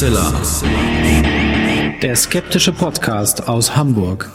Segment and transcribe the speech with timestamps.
[0.00, 0.32] Huxilla.
[2.00, 4.30] Der skeptische Podcast aus Hamburg.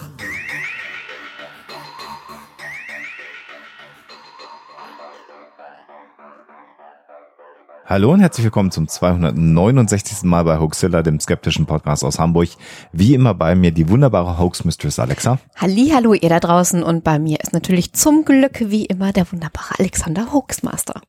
[7.87, 10.21] Hallo und herzlich willkommen zum 269.
[10.25, 12.49] Mal bei Hoaxilla, dem skeptischen Podcast aus Hamburg.
[12.91, 15.39] Wie immer bei mir die wunderbare Hoax Mistress Alexa.
[15.55, 19.31] Halli, hallo ihr da draußen und bei mir ist natürlich zum Glück wie immer der
[19.31, 21.01] wunderbare Alexander Hoaxmaster.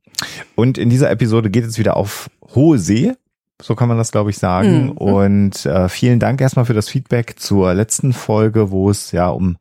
[0.55, 3.13] Und in dieser Episode geht es wieder auf hohe See.
[3.61, 4.85] So kann man das, glaube ich, sagen.
[4.85, 4.91] Mhm.
[4.93, 9.57] Und äh, vielen Dank erstmal für das Feedback zur letzten Folge, wo es ja um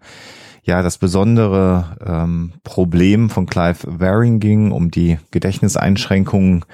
[0.65, 6.65] ja das besondere ähm, Problem von Clive Waring ging, um die Gedächtniseinschränkungen,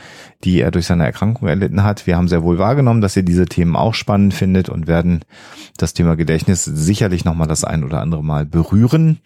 [0.45, 2.07] die er durch seine Erkrankung erlitten hat.
[2.07, 5.25] Wir haben sehr wohl wahrgenommen, dass ihr diese Themen auch spannend findet und werden
[5.77, 9.19] das Thema Gedächtnis sicherlich nochmal das ein oder andere Mal berühren.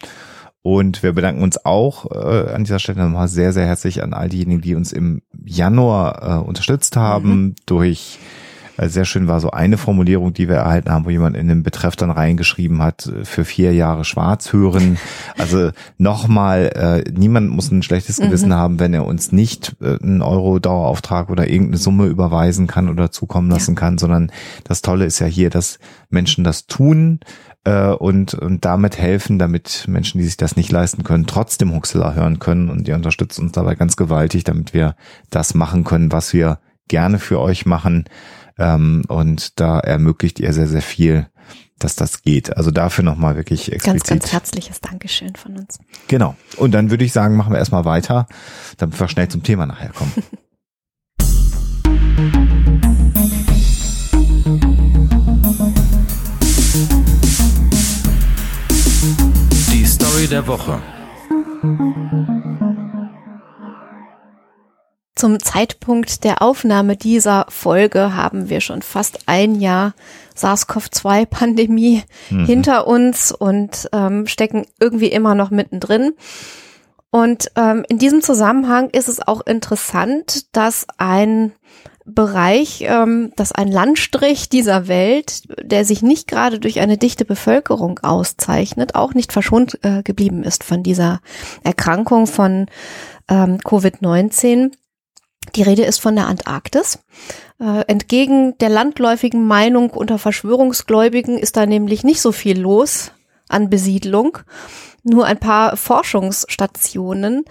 [0.66, 4.28] Und wir bedanken uns auch äh, an dieser Stelle nochmal sehr, sehr herzlich an all
[4.28, 7.54] diejenigen, die uns im Januar äh, unterstützt haben mhm.
[7.66, 8.18] durch
[8.76, 11.62] äh, sehr schön war so eine Formulierung, die wir erhalten haben, wo jemand in den
[11.62, 14.98] Betreff dann reingeschrieben hat, äh, für vier Jahre schwarz hören.
[15.38, 18.54] Also nochmal, äh, niemand muss ein schlechtes Gewissen mhm.
[18.54, 23.50] haben, wenn er uns nicht äh, einen Euro-Dauerauftrag oder irgendeine Summe überweisen kann oder zukommen
[23.50, 23.80] lassen ja.
[23.80, 24.32] kann, sondern
[24.64, 25.78] das Tolle ist ja hier, dass
[26.10, 27.20] Menschen das tun
[27.66, 32.14] äh, und, und damit helfen, damit Menschen, die sich das nicht leisten können, trotzdem Huxela
[32.14, 34.94] hören können und die unterstützen uns dabei ganz gewaltig, damit wir
[35.30, 38.04] das machen können, was wir gerne für euch machen.
[38.56, 41.26] Ähm, und da ermöglicht ihr sehr, sehr viel,
[41.78, 42.56] dass das geht.
[42.56, 44.06] Also dafür nochmal wirklich explizit.
[44.06, 45.80] Ganz, ganz herzliches Dankeschön von uns.
[46.06, 46.36] Genau.
[46.56, 48.28] Und dann würde ich sagen, machen wir erstmal weiter,
[48.78, 50.12] damit wir schnell zum Thema nachher kommen.
[60.16, 60.80] Story der Woche.
[65.14, 69.92] Zum Zeitpunkt der Aufnahme dieser Folge haben wir schon fast ein Jahr
[70.34, 72.46] SARS-CoV-2-Pandemie mhm.
[72.46, 76.14] hinter uns und ähm, stecken irgendwie immer noch mittendrin.
[77.10, 81.52] Und ähm, in diesem Zusammenhang ist es auch interessant, dass ein
[82.06, 87.98] Bereich, ähm, dass ein Landstrich dieser Welt, der sich nicht gerade durch eine dichte Bevölkerung
[87.98, 91.20] auszeichnet, auch nicht verschont äh, geblieben ist von dieser
[91.64, 92.66] Erkrankung von
[93.28, 94.70] ähm, Covid-19.
[95.56, 97.00] Die Rede ist von der Antarktis.
[97.58, 103.12] Äh, entgegen der landläufigen Meinung unter Verschwörungsgläubigen ist da nämlich nicht so viel los
[103.48, 104.38] an Besiedlung.
[105.02, 107.44] Nur ein paar Forschungsstationen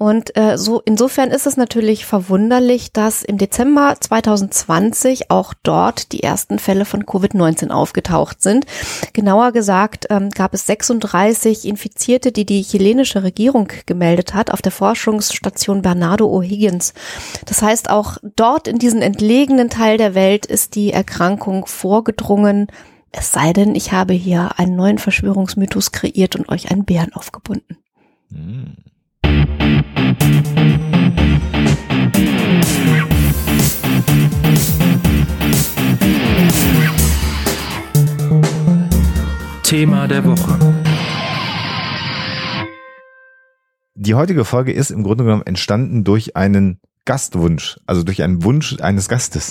[0.00, 6.22] und äh, so insofern ist es natürlich verwunderlich, dass im Dezember 2020 auch dort die
[6.22, 8.64] ersten Fälle von Covid-19 aufgetaucht sind.
[9.12, 14.72] Genauer gesagt ähm, gab es 36 Infizierte, die die chilenische Regierung gemeldet hat auf der
[14.72, 16.94] Forschungsstation Bernardo O'Higgins.
[17.44, 22.68] Das heißt, auch dort in diesen entlegenen Teil der Welt ist die Erkrankung vorgedrungen.
[23.12, 27.76] Es sei denn, ich habe hier einen neuen Verschwörungsmythos kreiert und euch einen Bären aufgebunden.
[28.30, 28.78] Mhm.
[39.62, 40.58] Thema der Woche.
[43.94, 48.76] Die heutige Folge ist im Grunde genommen entstanden durch einen Gastwunsch, also durch einen Wunsch
[48.80, 49.50] eines Gastes,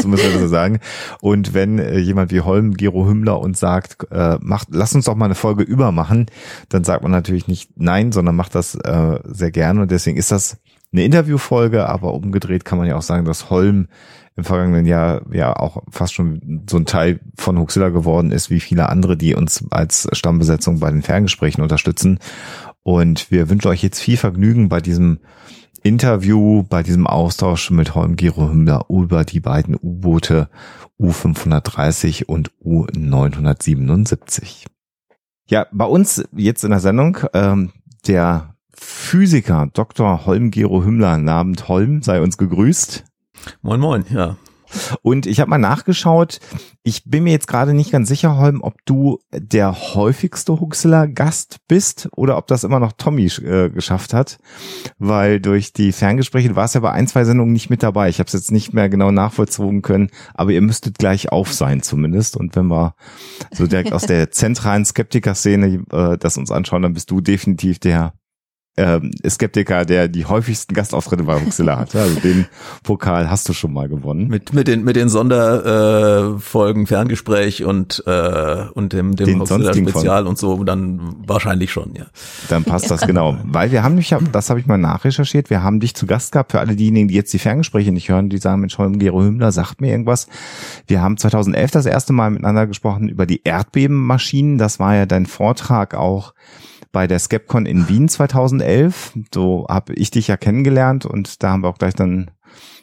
[0.00, 0.80] so müssen wir so sagen.
[1.20, 5.14] Und wenn äh, jemand wie Holm, Gero Hümmler uns sagt, äh, macht, lass uns doch
[5.14, 6.24] mal eine Folge übermachen,
[6.70, 9.82] dann sagt man natürlich nicht nein, sondern macht das äh, sehr gerne.
[9.82, 10.56] Und deswegen ist das
[10.90, 13.88] eine Interviewfolge, aber umgedreht kann man ja auch sagen, dass Holm
[14.34, 18.60] im vergangenen Jahr ja auch fast schon so ein Teil von Huxilla geworden ist, wie
[18.60, 22.20] viele andere, die uns als Stammbesetzung bei den Ferngesprächen unterstützen.
[22.82, 25.18] Und wir wünschen euch jetzt viel Vergnügen bei diesem
[25.86, 30.48] Interview, bei diesem Austausch mit Holm Gero Hümmler über die beiden U-Boote
[30.98, 34.64] U530 und U977.
[35.48, 37.70] Ja, bei uns jetzt in der Sendung ähm,
[38.06, 40.26] der Physiker Dr.
[40.26, 41.20] Holm Gero Hümmler.
[41.32, 43.04] Abend Holm, sei uns gegrüßt.
[43.62, 44.36] Moin, moin, ja.
[45.02, 46.40] Und ich habe mal nachgeschaut.
[46.82, 52.08] Ich bin mir jetzt gerade nicht ganz sicher, Holm, ob du der häufigste Huxler-Gast bist
[52.16, 54.38] oder ob das immer noch Tommy äh, geschafft hat.
[54.98, 58.08] Weil durch die Ferngespräche, du warst ja bei ein, zwei Sendungen nicht mit dabei.
[58.08, 61.82] Ich habe es jetzt nicht mehr genau nachvollzogen können, aber ihr müsstet gleich auf sein
[61.82, 62.36] zumindest.
[62.36, 62.94] Und wenn wir
[63.52, 68.14] so direkt aus der zentralen Skeptiker-Szene äh, das uns anschauen, dann bist du definitiv der
[68.76, 71.94] ähm, Skeptiker, der die häufigsten Gastauftritte bei Huxilla hat.
[72.06, 72.46] Also den
[72.82, 74.28] Pokal hast du schon mal gewonnen.
[74.28, 80.26] Mit, mit den, mit den Sonderfolgen, äh, Ferngespräch und, äh, und dem, dem Huxilla Spezial
[80.26, 82.04] und so, dann wahrscheinlich schon, ja.
[82.48, 83.38] Dann passt das genau.
[83.44, 86.52] Weil wir haben nämlich, das habe ich mal nachrecherchiert, wir haben dich zu Gast gehabt,
[86.52, 89.52] für alle diejenigen, die jetzt die Ferngespräche nicht hören, die sagen, Mensch, Holm Gero Hümmler
[89.52, 90.28] sagt mir irgendwas.
[90.86, 94.58] Wir haben 2011 das erste Mal miteinander gesprochen über die Erdbebenmaschinen.
[94.58, 96.34] Das war ja dein Vortrag auch
[96.92, 99.12] bei der Skepcon in Wien 2011.
[99.34, 102.30] So habe ich dich ja kennengelernt und da haben wir auch gleich dann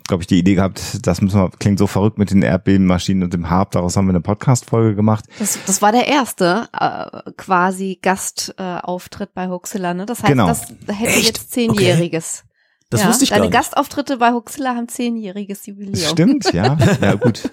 [0.08, 3.34] glaube ich, die Idee gehabt, das müssen wir, klingt so verrückt mit den Erdbebenmaschinen und
[3.34, 5.26] dem Harp, daraus haben wir eine Podcast-Folge gemacht.
[5.40, 10.06] Das, das war der erste äh, quasi Gastauftritt äh, bei Hoaxilla, ne?
[10.06, 10.48] Das heißt, genau.
[10.48, 11.26] das hätte Echt?
[11.26, 12.44] jetzt zehnjähriges.
[12.44, 12.53] Okay.
[12.90, 13.72] Das ja, wusste ich deine gar nicht.
[13.72, 15.96] Gastauftritte bei Huxilla haben zehnjähriges Jubiläum.
[15.96, 16.78] Stimmt, ja.
[17.02, 17.50] Ja, gut.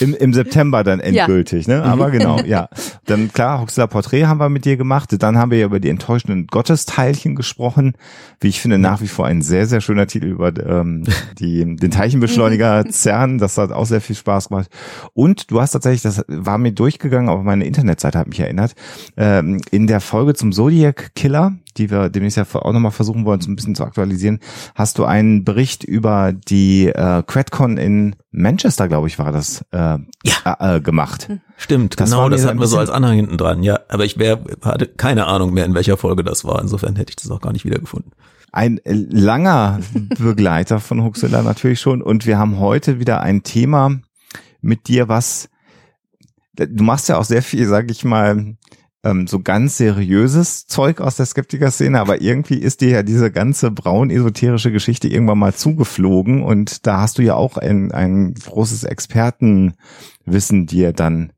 [0.00, 1.78] Im, im September dann endgültig, ja.
[1.78, 1.82] ne?
[1.84, 2.68] Aber genau, ja.
[3.06, 5.10] Dann klar, Huxilla Porträt haben wir mit dir gemacht.
[5.18, 7.94] Dann haben wir ja über die enttäuschenden Gottesteilchen gesprochen.
[8.40, 11.04] Wie ich finde, nach wie vor ein sehr, sehr schöner Titel über ähm,
[11.38, 13.38] die, den Teilchenbeschleuniger CERN.
[13.38, 14.68] Das hat auch sehr viel Spaß gemacht.
[15.14, 18.74] Und du hast tatsächlich, das war mir durchgegangen, aber meine Internetseite hat mich erinnert,
[19.16, 23.40] ähm, in der Folge zum Zodiac Killer, die wir demnächst ja auch nochmal versuchen wollen,
[23.40, 24.40] so ein bisschen zu aktualisieren,
[24.74, 29.78] hast du einen Bericht über die äh, QuadCon in Manchester, glaube ich, war das, äh,
[29.78, 29.98] ja.
[30.44, 31.28] äh, äh, gemacht.
[31.28, 31.40] Hm.
[31.56, 33.80] Stimmt, das genau, das hatten wir so als Anhang hinten dran, ja.
[33.88, 36.60] Aber ich wär, hatte keine Ahnung mehr, in welcher Folge das war.
[36.60, 38.12] Insofern hätte ich das auch gar nicht wiedergefunden.
[38.52, 39.80] Ein langer
[40.18, 42.02] Begleiter von Huxilla natürlich schon.
[42.02, 43.98] Und wir haben heute wieder ein Thema
[44.60, 45.48] mit dir, was
[46.56, 48.56] du machst ja auch sehr viel, sag ich mal,
[49.06, 53.70] ähm, so ganz seriöses Zeug aus der Skeptiker-Szene, aber irgendwie ist dir ja diese ganze
[53.70, 60.66] braun-esoterische Geschichte irgendwann mal zugeflogen und da hast du ja auch ein, ein großes Expertenwissen
[60.66, 61.32] dir dann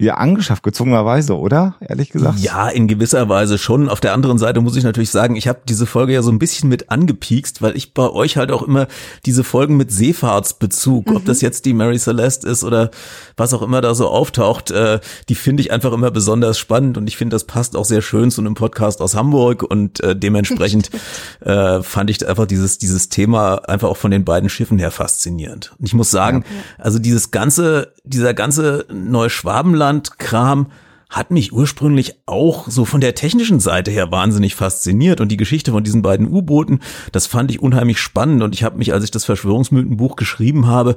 [0.00, 1.74] ja, angeschafft, gezwungenerweise, oder?
[1.80, 2.38] Ehrlich gesagt.
[2.40, 3.90] Ja, in gewisser Weise schon.
[3.90, 6.38] Auf der anderen Seite muss ich natürlich sagen, ich habe diese Folge ja so ein
[6.38, 8.86] bisschen mit angepiekst, weil ich bei euch halt auch immer
[9.26, 11.16] diese Folgen mit Seefahrtsbezug, mhm.
[11.16, 12.90] ob das jetzt die Mary Celeste ist oder
[13.36, 17.06] was auch immer da so auftaucht, äh, die finde ich einfach immer besonders spannend und
[17.06, 20.90] ich finde, das passt auch sehr schön zu einem Podcast aus Hamburg und äh, dementsprechend
[21.40, 25.72] äh, fand ich einfach dieses, dieses Thema einfach auch von den beiden Schiffen her faszinierend.
[25.78, 26.84] Und ich muss sagen, ja.
[26.84, 30.66] also dieses ganze, dieser ganze Neuschwabenland Russland-Kram
[31.08, 35.72] hat mich ursprünglich auch so von der technischen Seite her wahnsinnig fasziniert und die Geschichte
[35.72, 36.78] von diesen beiden U-Booten,
[37.10, 40.94] das fand ich unheimlich spannend und ich habe mich, als ich das Verschwörungsmythenbuch geschrieben habe,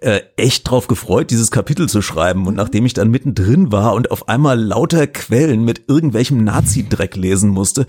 [0.00, 2.46] äh, echt drauf gefreut, dieses Kapitel zu schreiben.
[2.46, 7.48] Und nachdem ich dann mittendrin war und auf einmal lauter Quellen mit irgendwelchem Nazi-Dreck lesen
[7.48, 7.86] musste,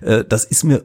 [0.00, 0.82] äh, das ist mir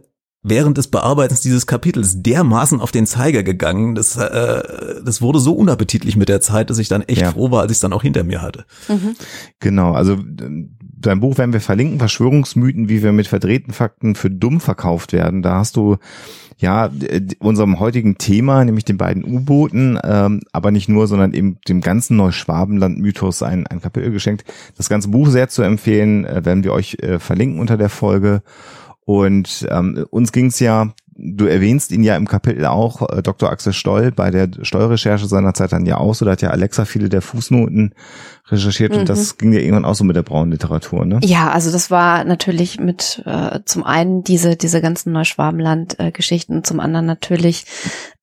[0.49, 3.95] während des Bearbeitens dieses Kapitels dermaßen auf den Zeiger gegangen.
[3.95, 7.31] Das, äh, das wurde so unappetitlich mit der Zeit, dass ich dann echt ja.
[7.31, 8.65] froh war, als ich es dann auch hinter mir hatte.
[8.87, 9.15] Mhm.
[9.59, 10.17] Genau, also
[10.99, 15.41] dein Buch werden wir verlinken, Verschwörungsmythen, wie wir mit verdrehten Fakten für dumm verkauft werden.
[15.41, 15.97] Da hast du
[16.57, 16.89] ja
[17.39, 22.17] unserem heutigen Thema, nämlich den beiden U-Booten, ähm, aber nicht nur, sondern eben dem ganzen
[22.17, 24.43] Neuschwabenland-Mythos ein, ein Kapitel geschenkt.
[24.75, 28.41] Das ganze Buch sehr zu empfehlen, äh, werden wir euch äh, verlinken unter der Folge.
[29.07, 33.49] Und ähm, uns ging es ja, du erwähnst ihn ja im Kapitel auch, äh, Dr.
[33.49, 36.83] Axel Stoll bei der Steuerrecherche seiner Zeit dann ja auch so, da hat ja Alexa
[36.83, 37.95] viele der Fußnoten
[38.49, 38.99] recherchiert mhm.
[38.99, 39.37] und das mhm.
[39.39, 41.19] ging ja irgendwann auch so mit der braunen Literatur, ne?
[41.23, 47.05] Ja, also das war natürlich mit äh, zum einen diese diese ganzen Neuschwabenland-Geschichten, zum anderen
[47.05, 47.65] natürlich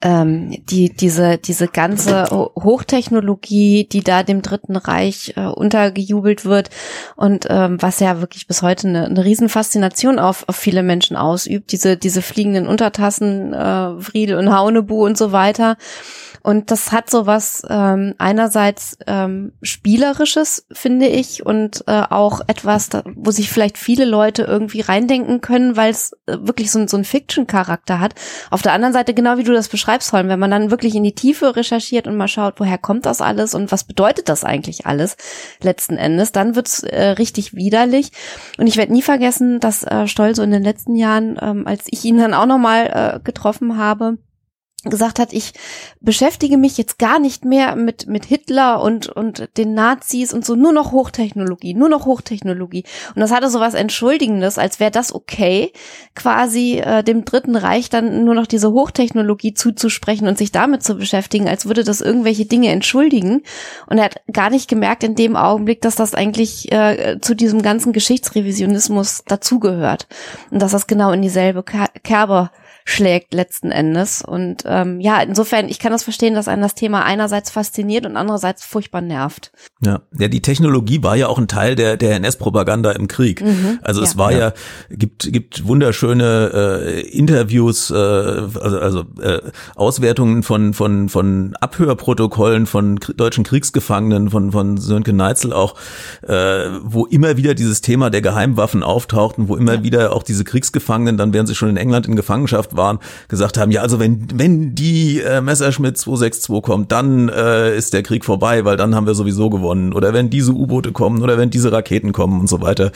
[0.02, 6.71] ähm, die diese diese ganze Hochtechnologie, die da dem Dritten Reich äh, untergejubelt wird
[7.16, 11.73] und ähm, was ja wirklich bis heute eine, eine Riesenfaszination auf, auf viele Menschen ausübt,
[11.73, 15.76] diese diese fliegenden Untertassen, äh, Friedel und Haunebu und so weiter.
[16.45, 19.52] Und das hat so was ähm, einerseits ähm,
[20.14, 25.40] spielerisches, finde ich, und äh, auch etwas, da, wo sich vielleicht viele Leute irgendwie reindenken
[25.40, 28.14] können, weil es äh, wirklich so, so einen Fiction-Charakter hat.
[28.50, 31.04] Auf der anderen Seite, genau wie du das beschreibst, Holm, wenn man dann wirklich in
[31.04, 34.87] die Tiefe recherchiert und mal schaut, woher kommt das alles und was bedeutet das eigentlich
[34.87, 35.16] alles
[35.61, 38.11] letzten Endes, dann wird's äh, richtig widerlich.
[38.59, 41.87] Und ich werde nie vergessen, dass äh, Stoll so in den letzten Jahren, ähm, als
[41.90, 44.18] ich ihn dann auch nochmal äh, getroffen habe,
[44.91, 45.53] gesagt hat, ich
[46.00, 50.55] beschäftige mich jetzt gar nicht mehr mit, mit Hitler und, und den Nazis und so,
[50.55, 52.85] nur noch Hochtechnologie, nur noch Hochtechnologie.
[53.14, 55.73] Und das hatte so was Entschuldigendes, als wäre das okay,
[56.14, 60.97] quasi äh, dem Dritten Reich dann nur noch diese Hochtechnologie zuzusprechen und sich damit zu
[60.97, 63.43] beschäftigen, als würde das irgendwelche Dinge entschuldigen.
[63.87, 67.62] Und er hat gar nicht gemerkt in dem Augenblick, dass das eigentlich äh, zu diesem
[67.62, 70.07] ganzen Geschichtsrevisionismus dazugehört.
[70.50, 72.50] Und dass das genau in dieselbe Kerbe
[72.87, 74.23] schlägt letzten Endes.
[74.23, 78.17] Und ähm, ja, insofern, ich kann das verstehen, dass einen das Thema einerseits fasziniert und
[78.17, 79.53] andererseits furchtbar nervt.
[79.81, 83.41] Ja, ja, die Technologie war ja auch ein Teil der der NS-Propaganda im Krieg.
[83.41, 84.19] Mhm, also es ja.
[84.19, 84.53] war ja, ja,
[84.91, 89.41] gibt gibt wunderschöne äh, Interviews, äh, also, also äh,
[89.76, 95.75] Auswertungen von von von Abhörprotokollen von deutschen Kriegsgefangenen von von Sönke Neitzel auch,
[96.23, 99.83] äh, wo immer wieder dieses Thema der Geheimwaffen auftauchten, wo immer ja.
[99.83, 103.71] wieder auch diese Kriegsgefangenen, dann während sie schon in England in Gefangenschaft waren, gesagt haben,
[103.71, 108.64] ja, also wenn wenn die äh, Messerschmitt 262 kommt, dann äh, ist der Krieg vorbei,
[108.64, 109.93] weil dann haben wir sowieso gewonnen.
[109.93, 112.93] Oder wenn diese U-Boote kommen oder wenn diese Raketen kommen und so weiter.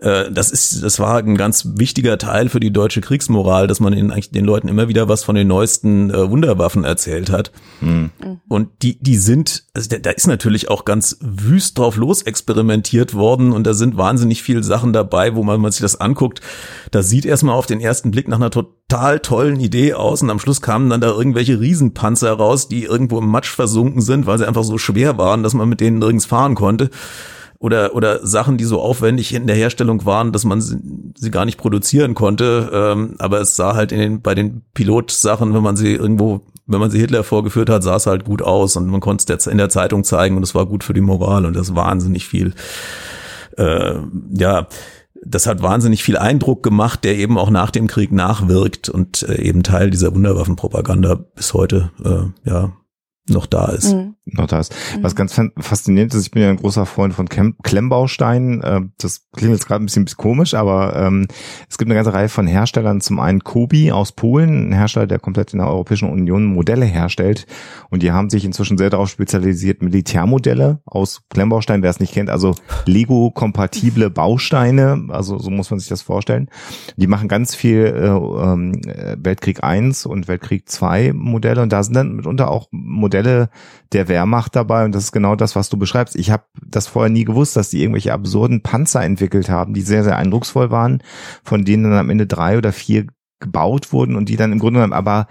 [0.00, 3.92] Äh, das ist, das war ein ganz wichtiger Teil für die deutsche Kriegsmoral, dass man
[3.92, 7.52] ihnen eigentlich den Leuten immer wieder was von den neuesten äh, Wunderwaffen erzählt hat.
[7.80, 8.10] Mhm.
[8.48, 13.14] Und die, die sind, also da, da ist natürlich auch ganz wüst drauf los experimentiert
[13.14, 16.40] worden und da sind wahnsinnig viele Sachen dabei, wo man, man sich das anguckt.
[16.90, 20.38] Da sieht erstmal auf den ersten Blick nach einer total tollen Idee aus und am
[20.38, 24.46] Schluss kamen dann da irgendwelche Riesenpanzer raus, die irgendwo im Matsch versunken sind, weil sie
[24.46, 26.90] einfach so schwer waren, dass man mit denen nirgends fahren konnte
[27.58, 30.76] oder oder Sachen, die so aufwendig in der Herstellung waren, dass man sie,
[31.16, 32.70] sie gar nicht produzieren konnte.
[32.72, 36.80] Ähm, aber es sah halt in den, bei den Pilotsachen, wenn man sie irgendwo, wenn
[36.80, 39.58] man sie Hitler vorgeführt hat, sah es halt gut aus und man konnte es in
[39.58, 42.54] der Zeitung zeigen und es war gut für die Moral und das wahnsinnig viel.
[43.56, 43.94] Äh,
[44.32, 44.66] ja,
[45.24, 49.40] das hat wahnsinnig viel Eindruck gemacht, der eben auch nach dem Krieg nachwirkt und äh,
[49.40, 52.72] eben Teil dieser Wunderwaffenpropaganda bis heute, äh, ja,
[53.28, 53.92] noch da ist.
[53.92, 54.14] Mhm.
[54.24, 54.74] Noch da ist.
[54.96, 55.02] Mhm.
[55.02, 58.60] Was ganz faszinierend ist, ich bin ja ein großer Freund von Klemmbausteinen.
[58.62, 61.26] Äh, das klingt jetzt gerade ein bisschen komisch, aber ähm,
[61.68, 63.00] es gibt eine ganze Reihe von Herstellern.
[63.00, 67.46] Zum einen Kobi aus Polen, ein Hersteller, der komplett in der Europäischen Union Modelle herstellt.
[67.90, 72.30] Und die haben sich inzwischen sehr darauf spezialisiert, Militärmodelle aus Klemmbausteinen, wer es nicht kennt,
[72.30, 72.54] also
[72.86, 75.06] Lego-kompatible Bausteine.
[75.08, 76.48] Also so muss man sich das vorstellen.
[76.96, 78.72] Die machen ganz viel äh, ähm,
[79.18, 81.62] Weltkrieg 1 und Weltkrieg 2 Modelle.
[81.62, 83.48] Und da sind dann mitunter auch Modelle Modelle
[83.92, 86.16] der Wehrmacht dabei und das ist genau das, was du beschreibst.
[86.16, 90.04] Ich habe das vorher nie gewusst, dass die irgendwelche absurden Panzer entwickelt haben, die sehr,
[90.04, 91.02] sehr eindrucksvoll waren,
[91.42, 93.06] von denen dann am Ende drei oder vier
[93.40, 95.26] gebaut wurden und die dann im Grunde genommen aber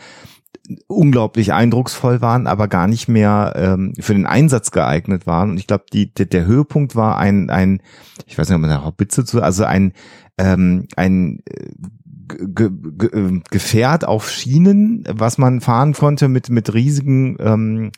[0.88, 5.51] unglaublich eindrucksvoll waren, aber gar nicht mehr ähm, für den Einsatz geeignet waren.
[5.51, 7.82] Und ich glaube, die der, der Höhepunkt war ein ein,
[8.25, 9.94] ich weiß nicht, ob man da Haubitze zu, also ein
[10.38, 11.70] ähm, ein äh,
[12.27, 17.91] Ge Ge ähm, Gefährt auf Schienen, was man fahren konnte mit mit riesigen ähm,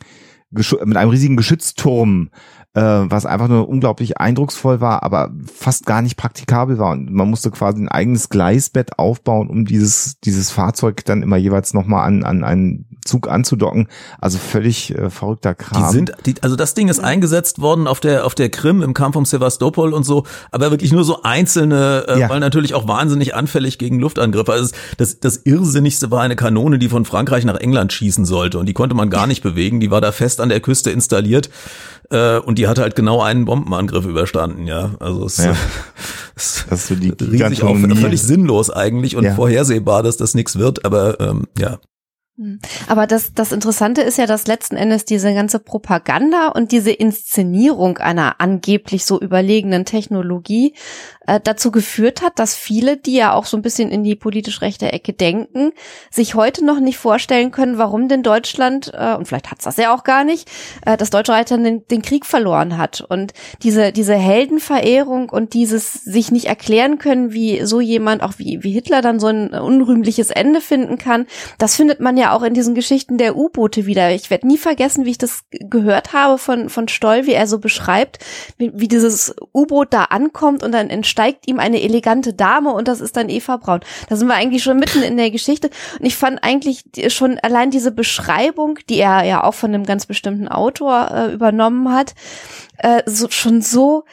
[0.50, 2.30] mit einem riesigen Geschützturm,
[2.74, 6.92] äh, was einfach nur unglaublich eindrucksvoll war, aber fast gar nicht praktikabel war.
[6.92, 11.72] Und man musste quasi ein eigenes Gleisbett aufbauen, um dieses, dieses Fahrzeug dann immer jeweils
[11.74, 13.88] nochmal an, an einen Zug anzudocken.
[14.20, 15.82] Also völlig äh, verrückter Kram.
[15.82, 18.94] Die sind, die, also das Ding ist eingesetzt worden auf der auf der Krim im
[18.94, 22.28] Kampf um Sevastopol und so, aber wirklich nur so einzelne, äh, ja.
[22.28, 24.52] weil natürlich auch wahnsinnig anfällig gegen Luftangriffe.
[24.52, 28.66] Also das, das Irrsinnigste war eine Kanone, die von Frankreich nach England schießen sollte und
[28.66, 29.80] die konnte man gar nicht bewegen.
[29.80, 31.48] Die war da fest an der Küste installiert
[32.10, 34.66] äh, und die hatte halt genau einen Bombenangriff überstanden.
[34.66, 35.52] Ja, also es, ja.
[36.36, 39.34] es das ist so die riesig auch völlig sinnlos eigentlich und ja.
[39.34, 40.84] vorhersehbar, dass das nichts wird.
[40.84, 41.78] Aber ähm, ja.
[42.36, 42.58] Hm.
[42.88, 47.98] Aber das, das Interessante ist ja, dass letzten Endes diese ganze Propaganda und diese Inszenierung
[47.98, 50.74] einer angeblich so überlegenen Technologie
[51.28, 54.62] äh, dazu geführt hat, dass viele, die ja auch so ein bisschen in die politisch
[54.62, 55.72] rechte Ecke denken,
[56.10, 59.94] sich heute noch nicht vorstellen können, warum denn Deutschland, äh, und vielleicht hat's das ja
[59.94, 60.50] auch gar nicht,
[60.86, 63.02] äh, das Deutsche dann den, den Krieg verloren hat.
[63.02, 68.62] Und diese, diese Heldenverehrung und dieses sich nicht erklären können, wie so jemand, auch wie,
[68.62, 71.26] wie Hitler dann so ein unrühmliches Ende finden kann,
[71.58, 74.10] das findet man ja auch in diesen Geschichten der U-Boote wieder.
[74.12, 77.58] Ich werde nie vergessen, wie ich das gehört habe von, von Stoll, wie er so
[77.58, 78.24] beschreibt,
[78.56, 83.00] wie, wie dieses U-Boot da ankommt und dann entsteigt ihm eine elegante Dame und das
[83.00, 83.80] ist dann Eva Braun.
[84.08, 85.70] Da sind wir eigentlich schon mitten in der Geschichte.
[85.98, 90.06] Und ich fand eigentlich schon allein diese Beschreibung, die er ja auch von einem ganz
[90.06, 92.14] bestimmten Autor äh, übernommen hat,
[92.78, 94.04] äh, so, schon so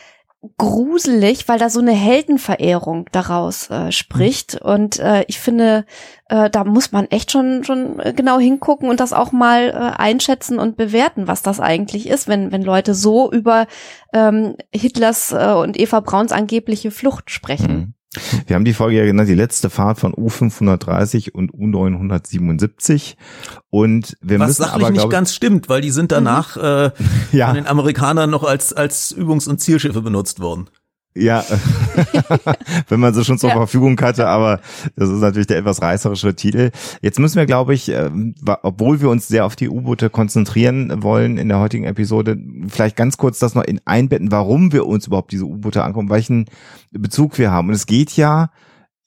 [0.57, 4.55] gruselig, weil da so eine Heldenverehrung daraus äh, spricht.
[4.55, 4.69] Mhm.
[4.69, 5.85] Und äh, ich finde,
[6.29, 10.59] äh, da muss man echt schon schon genau hingucken und das auch mal äh, einschätzen
[10.59, 13.67] und bewerten, was das eigentlich ist, wenn wenn Leute so über
[14.13, 17.73] ähm, Hitlers äh, und Eva Brauns angebliche Flucht sprechen.
[17.73, 17.94] Mhm.
[18.47, 23.15] Wir haben die Folge ja genannt, die letzte Fahrt von U530 und U977.
[23.69, 26.63] Und wir Was müssen sachlich aber, nicht ganz stimmt, weil die sind danach mhm.
[26.63, 26.91] äh,
[27.37, 27.47] ja.
[27.47, 30.69] von den Amerikanern noch als, als Übungs- und Zielschiffe benutzt worden.
[31.17, 31.45] Ja,
[32.89, 33.55] wenn man sie schon zur ja.
[33.55, 34.59] Verfügung hatte, aber
[34.97, 36.71] das ist natürlich der etwas reißerische Titel.
[37.01, 41.37] Jetzt müssen wir, glaube ich, ähm, obwohl wir uns sehr auf die U-Boote konzentrieren wollen
[41.37, 45.31] in der heutigen Episode, vielleicht ganz kurz das noch in einbetten, warum wir uns überhaupt
[45.31, 46.47] diese U-Boote angucken, welchen
[46.91, 47.69] Bezug wir haben.
[47.69, 48.49] Und es geht ja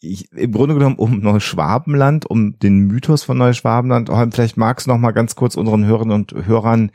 [0.01, 4.11] ich, im Grunde genommen um Neuschwabenland, um den Mythos von Neuschwabenland.
[4.33, 6.91] Vielleicht magst du noch mal ganz kurz unseren Hörern und Hörern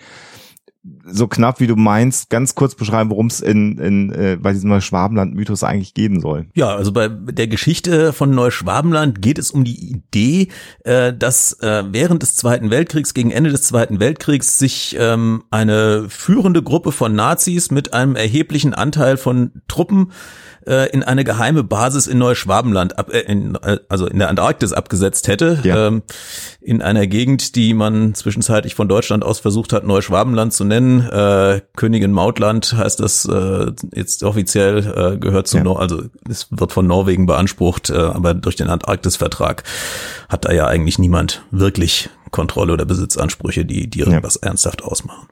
[1.05, 4.69] so knapp wie du meinst, ganz kurz beschreiben, worum es in, in äh, bei diesem
[4.69, 6.47] Neuschwabenland-Mythos eigentlich gehen soll.
[6.55, 10.49] Ja, also bei der Geschichte von Neuschwabenland geht es um die Idee,
[10.83, 16.09] äh, dass äh, während des Zweiten Weltkriegs, gegen Ende des Zweiten Weltkriegs, sich ähm, eine
[16.09, 20.11] führende Gruppe von Nazis mit einem erheblichen Anteil von Truppen
[20.67, 24.73] äh, in eine geheime Basis in Neuschwabenland, ab, äh, in, äh, also in der Antarktis
[24.73, 25.87] abgesetzt hätte, ja.
[25.87, 26.03] ähm,
[26.61, 31.01] in einer Gegend, die man zwischenzeitlich von Deutschland aus versucht hat, Neuschwabenland zu nennen.
[31.09, 35.63] Äh, Königin Mautland heißt das äh, jetzt offiziell, äh, gehört zu, ja.
[35.63, 39.63] Nor also es wird von Norwegen beansprucht, äh, aber durch den Antarktisvertrag
[40.29, 44.49] hat da ja eigentlich niemand wirklich Kontrolle oder Besitzansprüche, die, die irgendwas ja.
[44.49, 45.27] ernsthaft ausmachen.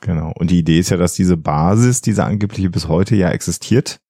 [0.00, 0.32] Genau.
[0.38, 4.00] Und die Idee ist ja, dass diese Basis, diese angebliche bis heute ja existiert,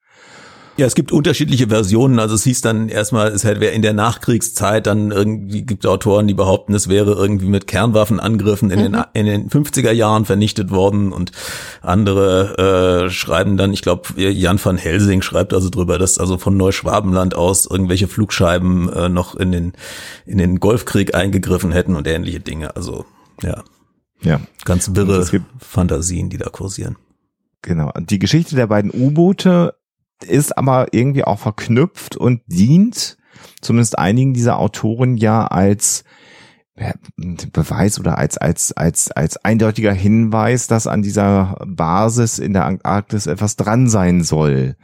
[0.76, 2.18] ja, es gibt unterschiedliche Versionen.
[2.18, 6.34] Also es hieß dann erstmal, es hätte in der Nachkriegszeit dann irgendwie gibt Autoren, die
[6.34, 8.92] behaupten, es wäre irgendwie mit Kernwaffenangriffen in, mhm.
[8.92, 11.32] den, in den 50er Jahren vernichtet worden und
[11.82, 16.56] andere äh, schreiben dann, ich glaube, Jan van Helsing schreibt also drüber, dass also von
[16.56, 19.72] Neuschwabenland aus irgendwelche Flugscheiben äh, noch in den
[20.24, 22.76] in den Golfkrieg eingegriffen hätten und ähnliche Dinge.
[22.76, 23.04] Also
[23.42, 23.64] ja,
[24.22, 25.26] ja, ganz wirre
[25.58, 26.96] Fantasien, die da kursieren.
[27.62, 27.92] Genau.
[27.98, 29.74] Die Geschichte der beiden U-Boote
[30.24, 33.16] ist aber irgendwie auch verknüpft und dient
[33.60, 36.04] zumindest einigen dieser Autoren ja als
[37.52, 43.26] Beweis oder als, als, als, als eindeutiger Hinweis, dass an dieser Basis in der Antarktis
[43.26, 44.76] etwas dran sein soll.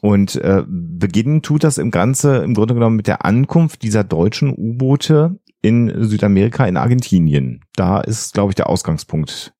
[0.00, 4.54] Und äh, beginnen tut das im Ganze im Grunde genommen mit der Ankunft dieser deutschen
[4.56, 7.60] U-Boote in Südamerika, in Argentinien.
[7.74, 9.55] Da ist, glaube ich, der Ausgangspunkt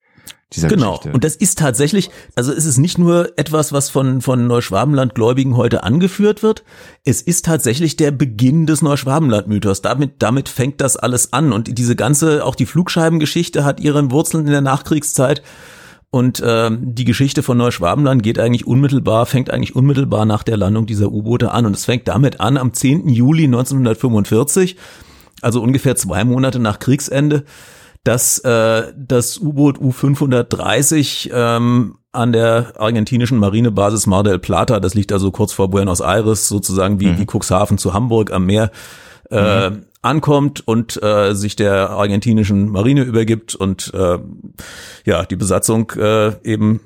[0.52, 0.92] dieser genau.
[0.92, 1.12] Geschichte.
[1.12, 5.82] Und das ist tatsächlich, also es ist nicht nur etwas, was von, von Neuschwabenland-Gläubigen heute
[5.82, 6.62] angeführt wird,
[7.04, 9.82] es ist tatsächlich der Beginn des Neuschwabenland-Mythos.
[9.82, 11.52] Damit, damit fängt das alles an.
[11.52, 15.42] Und diese ganze, auch die Flugscheibengeschichte hat ihren Wurzeln in der Nachkriegszeit.
[16.10, 20.86] Und ähm, die Geschichte von Neuschwabenland geht eigentlich unmittelbar, fängt eigentlich unmittelbar nach der Landung
[20.86, 21.66] dieser U-Boote an.
[21.66, 23.08] Und es fängt damit an, am 10.
[23.08, 24.76] Juli 1945,
[25.42, 27.44] also ungefähr zwei Monate nach Kriegsende,
[28.06, 35.12] dass äh, das U-Boot U-530 ähm, an der argentinischen Marinebasis Mar del Plata, das liegt
[35.12, 37.18] also kurz vor Buenos Aires, sozusagen wie, mhm.
[37.18, 38.70] wie Cuxhaven zu Hamburg am Meer,
[39.30, 39.86] äh, mhm.
[40.02, 44.18] ankommt und äh, sich der argentinischen Marine übergibt und äh,
[45.04, 46.80] ja, die Besatzung äh, eben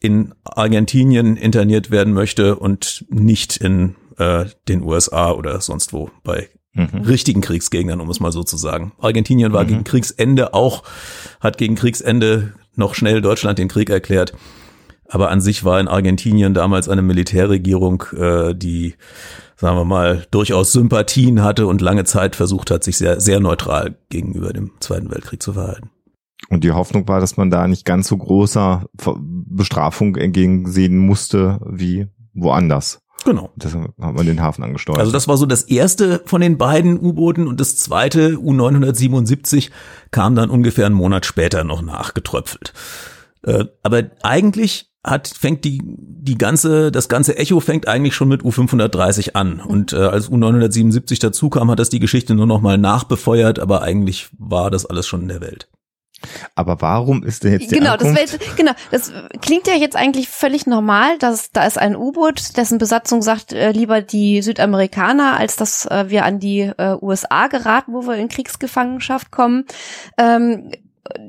[0.00, 6.48] in Argentinien interniert werden möchte und nicht in äh, den USA oder sonst wo bei
[6.76, 7.00] Mhm.
[7.02, 8.92] richtigen Kriegsgegnern, um es mal so zu sagen.
[8.98, 9.68] Argentinien war mhm.
[9.68, 10.82] gegen Kriegsende auch,
[11.40, 14.34] hat gegen Kriegsende noch schnell Deutschland den Krieg erklärt.
[15.08, 18.94] Aber an sich war in Argentinien damals eine Militärregierung, äh, die,
[19.56, 23.96] sagen wir mal, durchaus Sympathien hatte und lange Zeit versucht hat, sich sehr, sehr neutral
[24.10, 25.90] gegenüber dem Zweiten Weltkrieg zu verhalten.
[26.50, 28.84] Und die Hoffnung war, dass man da nicht ganz so großer
[29.16, 33.00] Bestrafung entgegensehen musste wie woanders.
[33.26, 33.50] Genau.
[33.56, 35.00] Deshalb hat man den Hafen angesteuert.
[35.00, 39.70] Also das war so das erste von den beiden U-Booten und das zweite U977
[40.12, 42.72] kam dann ungefähr einen Monat später noch nachgetröpfelt.
[43.42, 48.42] Äh, aber eigentlich hat fängt die die ganze das ganze Echo fängt eigentlich schon mit
[48.42, 52.78] U530 an und äh, als U977 dazu kam, hat das die Geschichte nur noch mal
[52.78, 55.68] nachbefeuert, aber eigentlich war das alles schon in der Welt.
[56.54, 58.22] Aber warum ist denn jetzt die genau, Ankunft?
[58.22, 62.56] das wär, genau, das klingt ja jetzt eigentlich völlig normal, dass da ist ein U-Boot,
[62.56, 67.48] dessen Besatzung sagt äh, lieber die Südamerikaner, als dass äh, wir an die äh, USA
[67.48, 69.64] geraten, wo wir in Kriegsgefangenschaft kommen.
[70.18, 70.72] Ähm,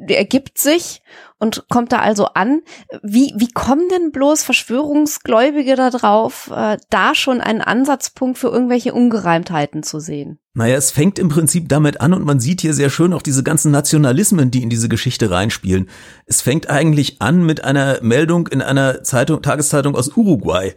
[0.07, 1.01] ergibt sich
[1.39, 2.61] und kommt da also an.
[3.03, 8.93] Wie, wie kommen denn bloß Verschwörungsgläubige da drauf, äh, da schon einen Ansatzpunkt für irgendwelche
[8.93, 10.39] Ungereimtheiten zu sehen?
[10.53, 13.43] Naja, es fängt im Prinzip damit an und man sieht hier sehr schön auch diese
[13.43, 15.89] ganzen Nationalismen, die in diese Geschichte reinspielen.
[16.25, 20.73] Es fängt eigentlich an mit einer Meldung in einer Zeitung, Tageszeitung aus Uruguay,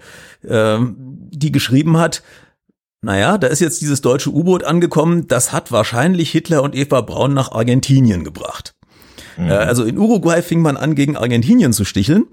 [0.46, 0.96] ähm,
[1.30, 2.22] die geschrieben hat,
[3.02, 7.32] naja, da ist jetzt dieses deutsche U-Boot angekommen, das hat wahrscheinlich Hitler und Eva Braun
[7.32, 8.74] nach Argentinien gebracht.
[9.36, 9.48] Mhm.
[9.48, 12.26] Äh, also in Uruguay fing man an, gegen Argentinien zu sticheln.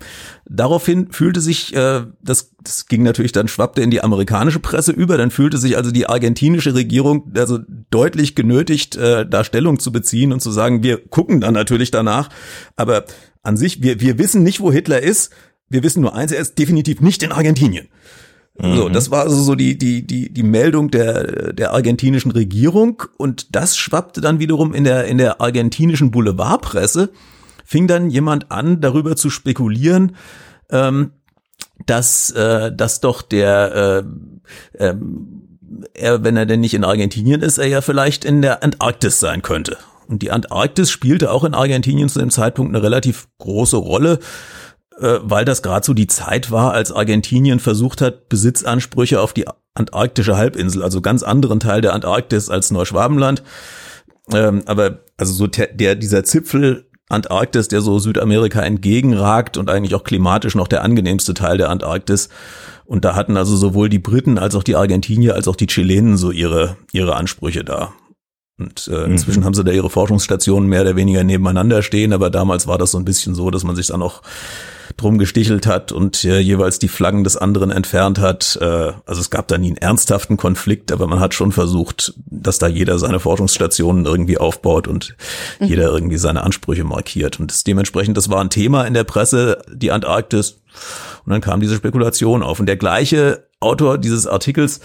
[0.46, 5.18] Daraufhin fühlte sich, äh, das, das ging natürlich dann, schwappte in die amerikanische Presse über,
[5.18, 10.34] dann fühlte sich also die argentinische Regierung also deutlich genötigt, äh, da Stellung zu beziehen
[10.34, 12.30] und zu sagen, wir gucken dann natürlich danach,
[12.76, 13.06] aber
[13.44, 15.32] an sich, wir, wir wissen nicht, wo Hitler ist,
[15.70, 17.88] wir wissen nur eins, er ist definitiv nicht in Argentinien.
[18.60, 18.94] So, mhm.
[18.94, 23.78] das war also so die, die, die, die Meldung der, der argentinischen Regierung und das
[23.78, 27.12] schwappte dann wiederum in der, in der argentinischen Boulevardpresse,
[27.64, 30.16] fing dann jemand an, darüber zu spekulieren,
[30.72, 31.12] ähm,
[31.86, 34.04] dass, äh, dass doch der,
[34.80, 34.96] äh, äh,
[35.94, 39.44] er, wenn er denn nicht in Argentinien ist, er ja vielleicht in der Antarktis sein
[39.44, 39.78] könnte.
[40.08, 44.20] Und die Antarktis spielte auch in Argentinien zu dem Zeitpunkt eine relativ große Rolle,
[45.00, 50.38] weil das gerade so die Zeit war, als Argentinien versucht hat, Besitzansprüche auf die antarktische
[50.38, 53.44] Halbinsel, also ganz anderen Teil der Antarktis als Neuschwabenland.
[54.34, 60.04] Ähm, aber also so der, dieser Zipfel Antarktis, der so Südamerika entgegenragt und eigentlich auch
[60.04, 62.28] klimatisch noch der angenehmste Teil der Antarktis.
[62.86, 66.18] Und da hatten also sowohl die Briten als auch die Argentinier als auch die Chilenen
[66.18, 67.94] so ihre, ihre Ansprüche da.
[68.60, 69.46] Und äh, inzwischen mhm.
[69.46, 72.98] haben sie da ihre Forschungsstationen mehr oder weniger nebeneinander stehen, aber damals war das so
[72.98, 74.22] ein bisschen so, dass man sich dann auch
[74.98, 78.58] drum gestichelt hat und äh, jeweils die Flaggen des anderen entfernt hat.
[78.60, 78.66] Äh,
[79.06, 82.68] also es gab da nie einen ernsthaften Konflikt, aber man hat schon versucht, dass da
[82.68, 85.16] jeder seine Forschungsstationen irgendwie aufbaut und
[85.60, 85.68] mhm.
[85.68, 87.40] jeder irgendwie seine Ansprüche markiert.
[87.40, 90.60] Und das, dementsprechend, das war ein Thema in der Presse, die Antarktis.
[91.26, 92.60] Und dann kam diese Spekulation auf.
[92.60, 94.80] Und der gleiche Autor dieses Artikels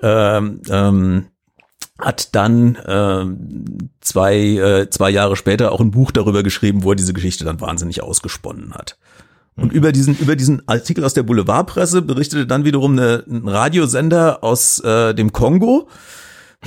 [0.00, 1.26] ähm, ähm,
[1.98, 3.24] hat dann äh,
[4.00, 7.60] zwei, äh, zwei Jahre später auch ein Buch darüber geschrieben, wo er diese Geschichte dann
[7.60, 8.96] wahnsinnig ausgesponnen hat.
[9.56, 14.42] Und über diesen, über diesen Artikel aus der Boulevardpresse berichtete dann wiederum eine, ein Radiosender
[14.42, 15.88] aus äh, dem Kongo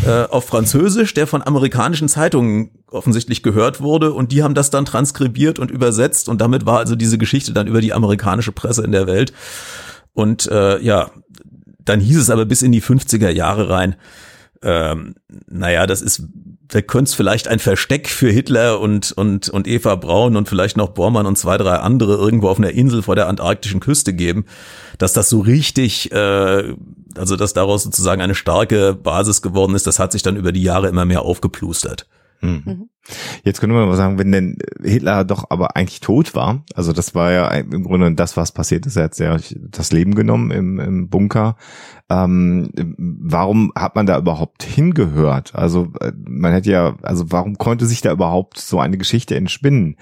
[0.05, 4.13] äh, auf Französisch, der von amerikanischen Zeitungen offensichtlich gehört wurde.
[4.13, 6.29] Und die haben das dann transkribiert und übersetzt.
[6.29, 9.33] Und damit war also diese Geschichte dann über die amerikanische Presse in der Welt.
[10.13, 11.11] Und äh, ja,
[11.83, 13.95] dann hieß es aber bis in die 50er Jahre rein,
[14.63, 15.15] ähm,
[15.47, 16.23] naja, das ist,
[16.67, 20.77] da könnte es vielleicht ein Versteck für Hitler und, und, und Eva Braun und vielleicht
[20.77, 24.45] noch Bormann und zwei, drei andere irgendwo auf einer Insel vor der antarktischen Küste geben,
[24.97, 26.75] dass das so richtig, äh,
[27.15, 30.63] also dass daraus sozusagen eine starke Basis geworden ist, das hat sich dann über die
[30.63, 32.07] Jahre immer mehr aufgeplustert.
[32.41, 32.61] Mhm.
[32.65, 32.89] mhm.
[33.43, 37.15] Jetzt können wir mal sagen, wenn denn Hitler doch aber eigentlich tot war, also das
[37.15, 39.37] war ja im Grunde das, was passiert ist, er hat ja
[39.69, 41.55] das Leben genommen im, im Bunker.
[42.09, 45.55] Ähm, warum hat man da überhaupt hingehört?
[45.55, 49.95] Also äh, man hätte ja, also warum konnte sich da überhaupt so eine Geschichte entspinnen?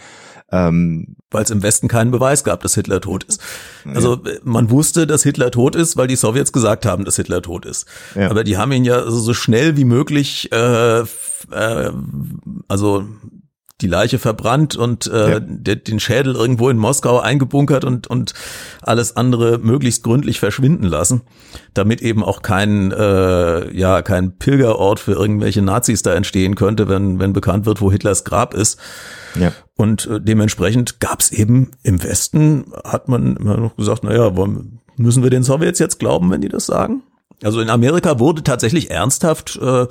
[0.52, 3.42] Ähm, weil es im Westen keinen Beweis gab, dass Hitler tot ist.
[3.94, 4.34] Also ja.
[4.44, 7.88] man wusste, dass Hitler tot ist, weil die Sowjets gesagt haben, dass Hitler tot ist.
[8.14, 8.30] Ja.
[8.30, 11.92] Aber die haben ihn ja so schnell wie möglich, äh, äh,
[12.68, 13.06] also
[13.82, 15.40] die Leiche verbrannt und äh, ja.
[15.40, 18.34] den Schädel irgendwo in Moskau eingebunkert und und
[18.82, 21.24] alles andere möglichst gründlich verschwinden lassen,
[21.74, 27.20] damit eben auch kein äh, ja kein Pilgerort für irgendwelche Nazis da entstehen könnte, wenn
[27.20, 28.80] wenn bekannt wird, wo Hitlers Grab ist.
[29.38, 29.52] Ja.
[29.76, 34.80] Und äh, dementsprechend gab es eben im Westen hat man immer noch gesagt, naja, wollen,
[34.96, 37.04] müssen wir den Sowjets jetzt glauben, wenn die das sagen?
[37.44, 39.88] Also in Amerika wurde tatsächlich ernsthaft äh,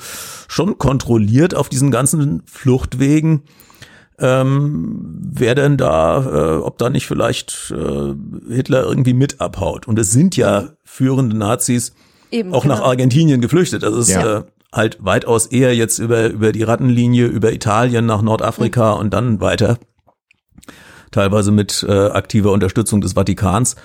[0.48, 3.42] schon kontrolliert auf diesen ganzen Fluchtwegen
[4.18, 8.14] ähm, wer denn da, äh, ob da nicht vielleicht äh,
[8.52, 9.88] Hitler irgendwie mit abhaut.
[9.88, 11.94] Und es sind ja führende Nazis
[12.30, 12.76] Eben, auch genau.
[12.76, 13.84] nach Argentinien geflüchtet.
[13.84, 14.20] Also es ja.
[14.20, 19.00] ist äh, halt weitaus eher jetzt über, über die Rattenlinie, über Italien nach Nordafrika mhm.
[19.00, 19.78] und dann weiter.
[21.10, 23.76] Teilweise mit äh, aktiver Unterstützung des Vatikans.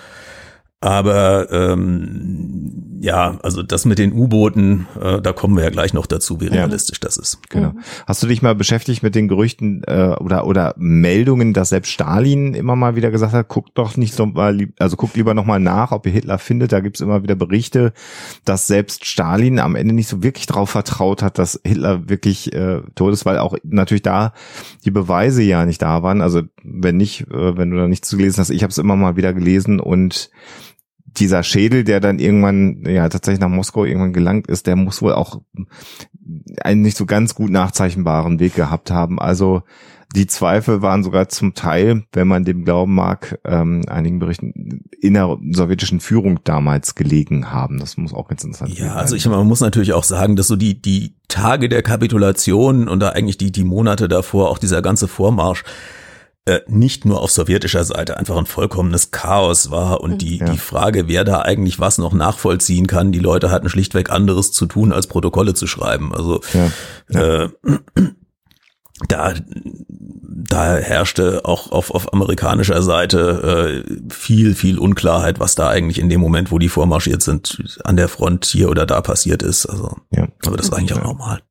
[0.82, 6.06] Aber ähm, ja, also das mit den U-Booten, äh, da kommen wir ja gleich noch
[6.06, 7.06] dazu, wie realistisch ja.
[7.06, 7.50] das ist.
[7.50, 7.72] Genau.
[7.72, 7.80] Mhm.
[8.08, 12.54] Hast du dich mal beschäftigt mit den Gerüchten äh, oder oder Meldungen, dass selbst Stalin
[12.54, 15.60] immer mal wieder gesagt hat, guckt doch nicht so mal, also guckt lieber noch mal
[15.60, 16.72] nach, ob ihr Hitler findet.
[16.72, 17.94] Da gibt's immer wieder Berichte,
[18.46, 22.82] dass selbst Stalin am Ende nicht so wirklich darauf vertraut hat, dass Hitler wirklich äh,
[22.96, 24.34] tot ist, weil auch natürlich da
[24.86, 26.22] die Beweise ja nicht da waren.
[26.22, 28.96] Also wenn nicht, äh, wenn du da nichts zu gelesen hast, ich habe es immer
[28.96, 30.30] mal wieder gelesen und
[31.18, 35.14] dieser Schädel, der dann irgendwann ja tatsächlich nach Moskau irgendwann gelangt ist, der muss wohl
[35.14, 35.42] auch
[36.62, 39.20] einen nicht so ganz gut nachzeichnbaren Weg gehabt haben.
[39.20, 39.64] Also
[40.16, 45.14] die Zweifel waren sogar zum Teil, wenn man dem glauben mag, ähm, einigen Berichten in
[45.14, 47.80] der sowjetischen Führung damals gelegen haben.
[47.80, 48.88] Das muss auch ganz interessant sein.
[48.88, 52.88] Ja, also ich man muss natürlich auch sagen, dass so die die Tage der Kapitulation
[52.88, 55.64] und da eigentlich die die Monate davor auch dieser ganze Vormarsch
[56.50, 60.50] äh, nicht nur auf sowjetischer Seite einfach ein vollkommenes Chaos war und die, ja.
[60.50, 64.66] die Frage, wer da eigentlich was noch nachvollziehen kann, die Leute hatten schlichtweg anderes zu
[64.66, 66.12] tun, als Protokolle zu schreiben.
[66.14, 67.44] Also ja.
[67.44, 67.50] Äh,
[69.08, 76.00] da, da herrschte auch auf, auf amerikanischer Seite äh, viel, viel Unklarheit, was da eigentlich
[76.00, 79.68] in dem Moment, wo die vormarschiert sind, an der Front hier oder da passiert ist.
[79.68, 80.28] Also, ja.
[80.48, 81.42] aber das war eigentlich auch normal.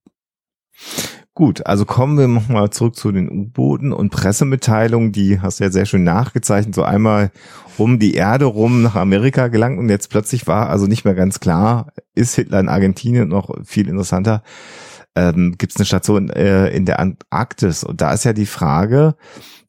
[1.38, 5.70] Gut, also kommen wir nochmal zurück zu den U-Booten und Pressemitteilungen, die hast du ja
[5.70, 7.31] sehr schön nachgezeichnet, so einmal
[7.77, 11.38] um die Erde rum nach Amerika gelangt und jetzt plötzlich war also nicht mehr ganz
[11.38, 14.42] klar, ist Hitler in Argentinien noch viel interessanter,
[15.14, 19.14] ähm, gibt es eine Station äh, in der Antarktis und da ist ja die Frage,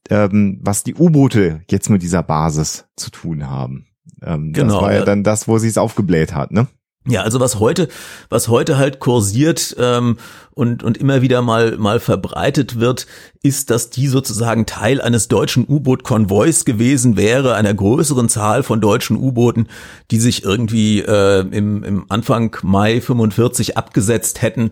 [0.10, 3.86] ähm, was die U-Boote jetzt mit dieser Basis zu tun haben.
[4.24, 6.66] Ähm, genau, das war ja, ja dann das, wo sie es aufgebläht hat, ne?
[7.10, 7.88] Ja, also was heute,
[8.30, 10.18] was heute halt kursiert ähm,
[10.52, 13.08] und und immer wieder mal mal verbreitet wird,
[13.42, 19.18] ist, dass die sozusagen Teil eines deutschen U-Boot-Konvois gewesen wäre, einer größeren Zahl von deutschen
[19.18, 19.70] U-Booten,
[20.12, 24.70] die sich irgendwie äh, im, im Anfang Mai 45 abgesetzt hätten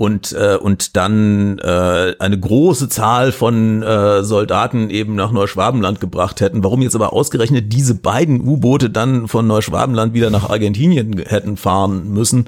[0.00, 6.40] und äh, und dann äh, eine große Zahl von äh, Soldaten eben nach Neuschwabenland gebracht
[6.40, 6.64] hätten.
[6.64, 12.14] Warum jetzt aber ausgerechnet diese beiden U-Boote dann von Neuschwabenland wieder nach Argentinien hätten fahren
[12.14, 12.46] müssen,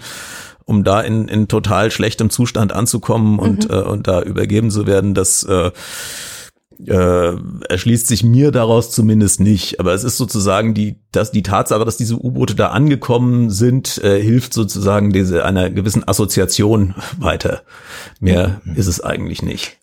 [0.65, 3.75] um da in, in total schlechtem Zustand anzukommen und mhm.
[3.75, 5.73] äh, und da übergeben zu werden, das äh,
[6.87, 7.35] äh,
[7.69, 9.81] erschließt sich mir daraus zumindest nicht.
[9.81, 14.21] Aber es ist sozusagen die, dass die Tatsache, dass diese U-Boote da angekommen sind, äh,
[14.23, 17.63] hilft sozusagen diese einer gewissen Assoziation weiter.
[18.21, 18.77] Mehr mhm.
[18.77, 19.79] ist es eigentlich nicht.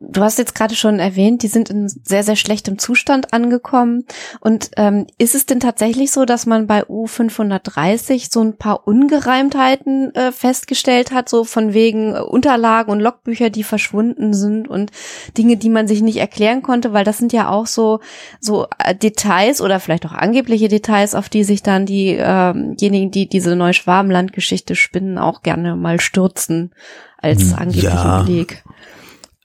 [0.00, 4.04] Du hast jetzt gerade schon erwähnt, die sind in sehr, sehr schlechtem Zustand angekommen.
[4.38, 10.14] Und ähm, ist es denn tatsächlich so, dass man bei U530 so ein paar Ungereimtheiten
[10.14, 14.92] äh, festgestellt hat, so von wegen äh, Unterlagen und Logbücher, die verschwunden sind und
[15.36, 17.98] Dinge, die man sich nicht erklären konnte, weil das sind ja auch so
[18.38, 23.28] so äh, Details oder vielleicht auch angebliche Details, auf die sich dann diejenigen, äh die
[23.28, 26.72] diese Neuschwabenland-Geschichte spinnen, auch gerne mal stürzen
[27.20, 28.22] als hm, angeblichen ja.
[28.22, 28.64] Beleg.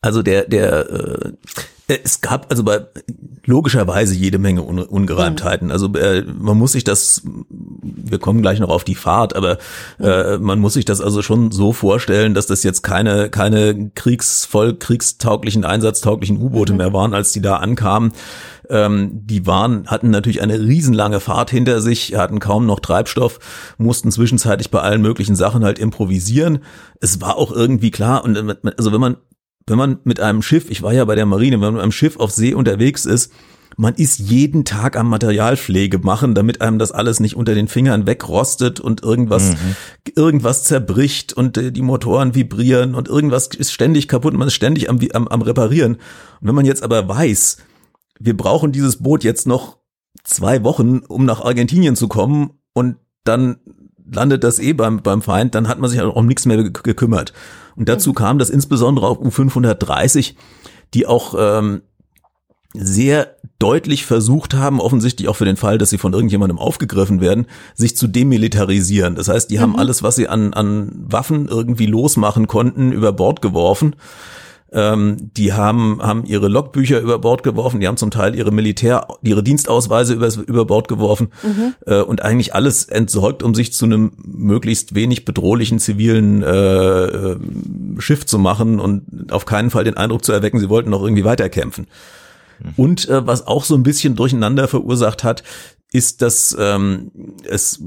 [0.03, 1.31] Also der, der, äh,
[1.87, 2.81] es gab also bei
[3.45, 5.71] logischerweise jede Menge Un Ungereimtheiten.
[5.71, 9.57] Also äh, man muss sich das, wir kommen gleich noch auf die Fahrt, aber
[9.99, 14.75] äh, man muss sich das also schon so vorstellen, dass das jetzt keine keine kriegsvoll
[14.75, 16.77] kriegstauglichen einsatztauglichen U-Boote mhm.
[16.77, 18.11] mehr waren, als die da ankamen.
[18.69, 23.39] Ähm, die waren hatten natürlich eine riesenlange Fahrt hinter sich, hatten kaum noch Treibstoff,
[23.77, 26.59] mussten zwischenzeitlich bei allen möglichen Sachen halt improvisieren.
[26.99, 29.17] Es war auch irgendwie klar und äh, also wenn man
[29.67, 31.91] wenn man mit einem Schiff, ich war ja bei der Marine, wenn man mit einem
[31.91, 33.31] Schiff auf See unterwegs ist,
[33.77, 38.05] man ist jeden Tag am Materialpflege machen, damit einem das alles nicht unter den Fingern
[38.05, 39.75] wegrostet und irgendwas, mhm.
[40.15, 44.53] irgendwas zerbricht und äh, die Motoren vibrieren und irgendwas ist ständig kaputt und man ist
[44.53, 45.95] ständig am, am, am Reparieren.
[45.95, 47.57] Und wenn man jetzt aber weiß,
[48.19, 49.77] wir brauchen dieses Boot jetzt noch
[50.23, 53.57] zwei Wochen, um nach Argentinien zu kommen und dann
[54.15, 57.33] landet das eh beim, beim Feind, dann hat man sich auch um nichts mehr gekümmert.
[57.75, 58.15] Und dazu mhm.
[58.15, 60.35] kam, dass insbesondere auf U530,
[60.93, 61.81] die auch ähm,
[62.73, 67.45] sehr deutlich versucht haben, offensichtlich auch für den Fall, dass sie von irgendjemandem aufgegriffen werden,
[67.75, 69.15] sich zu demilitarisieren.
[69.15, 69.61] Das heißt, die mhm.
[69.61, 73.95] haben alles, was sie an, an Waffen irgendwie losmachen konnten, über Bord geworfen
[74.73, 79.07] ähm, die haben, haben ihre Logbücher über Bord geworfen, die haben zum Teil ihre Militär,
[79.21, 81.75] ihre Dienstausweise über, über Bord geworfen mhm.
[81.85, 87.37] äh, und eigentlich alles entsorgt, um sich zu einem möglichst wenig bedrohlichen zivilen äh, äh,
[87.99, 91.25] Schiff zu machen und auf keinen Fall den Eindruck zu erwecken, sie wollten noch irgendwie
[91.25, 91.87] weiterkämpfen.
[92.59, 92.73] Mhm.
[92.75, 95.43] Und äh, was auch so ein bisschen Durcheinander verursacht hat,
[95.91, 97.11] ist, dass ähm,
[97.47, 97.79] es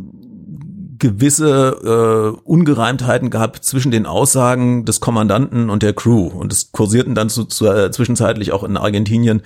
[0.99, 6.29] gewisse äh, Ungereimtheiten gab zwischen den Aussagen des Kommandanten und der Crew.
[6.29, 9.43] Und es kursierten dann zu, zu, äh, zwischenzeitlich auch in Argentinien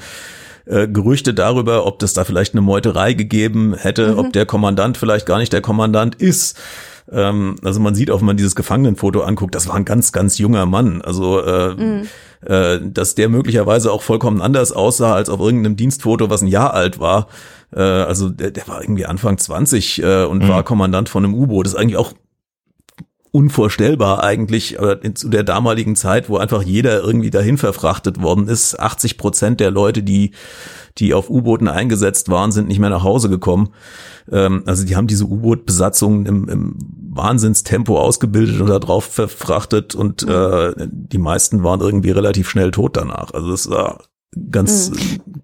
[0.66, 4.18] äh, Gerüchte darüber, ob das da vielleicht eine Meuterei gegeben hätte, mhm.
[4.18, 6.58] ob der Kommandant vielleicht gar nicht der Kommandant ist.
[7.10, 10.38] Ähm, also man sieht auch, wenn man dieses Gefangenenfoto anguckt, das war ein ganz, ganz
[10.38, 11.02] junger Mann.
[11.02, 12.08] Also äh, mhm.
[12.46, 16.74] äh, dass der möglicherweise auch vollkommen anders aussah als auf irgendeinem Dienstfoto, was ein Jahr
[16.74, 17.28] alt war.
[17.74, 20.48] Äh, also der, der war irgendwie Anfang 20 äh, und mhm.
[20.48, 21.66] war Kommandant von einem U-Boot.
[21.66, 22.12] Das ist eigentlich auch
[23.32, 28.78] unvorstellbar eigentlich, aber zu der damaligen Zeit, wo einfach jeder irgendwie dahin verfrachtet worden ist.
[28.78, 30.32] 80 Prozent der Leute, die,
[30.98, 33.70] die auf U-Booten eingesetzt waren, sind nicht mehr nach Hause gekommen.
[34.32, 36.76] Ähm, also die haben diese U-Boot-Besatzungen im, im
[37.12, 40.32] Wahnsinnstempo ausgebildet und da drauf verfrachtet und mhm.
[40.32, 43.32] äh, die meisten waren irgendwie relativ schnell tot danach.
[43.32, 44.04] Also das war
[44.50, 45.42] ganz mhm.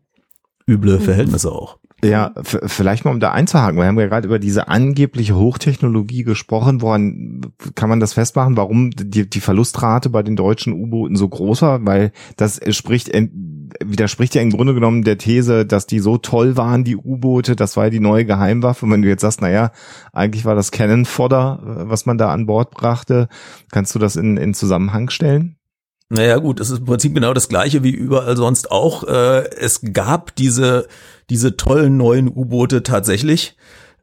[0.67, 1.79] üble Verhältnisse auch.
[2.11, 3.79] Ja, vielleicht mal um da einzuhaken.
[3.79, 6.81] Wir haben ja gerade über diese angebliche Hochtechnologie gesprochen.
[6.81, 7.41] Woran
[7.75, 11.85] kann man das festmachen, warum die, die Verlustrate bei den deutschen U-Booten so groß war?
[11.85, 13.11] Weil das spricht,
[13.85, 17.57] widerspricht ja im Grunde genommen der These, dass die so toll waren, die U-Boote.
[17.57, 18.87] Das war ja die neue Geheimwaffe.
[18.87, 19.73] Und wenn du jetzt sagst, na ja,
[20.13, 23.29] eigentlich war das Cannon-Fodder, was man da an Bord brachte,
[23.73, 25.57] kannst du das in, in Zusammenhang stellen?
[26.09, 29.03] Naja gut, das ist im Prinzip genau das gleiche wie überall sonst auch.
[29.05, 30.87] Äh, es gab diese,
[31.31, 33.57] diese tollen neuen U-Boote tatsächlich.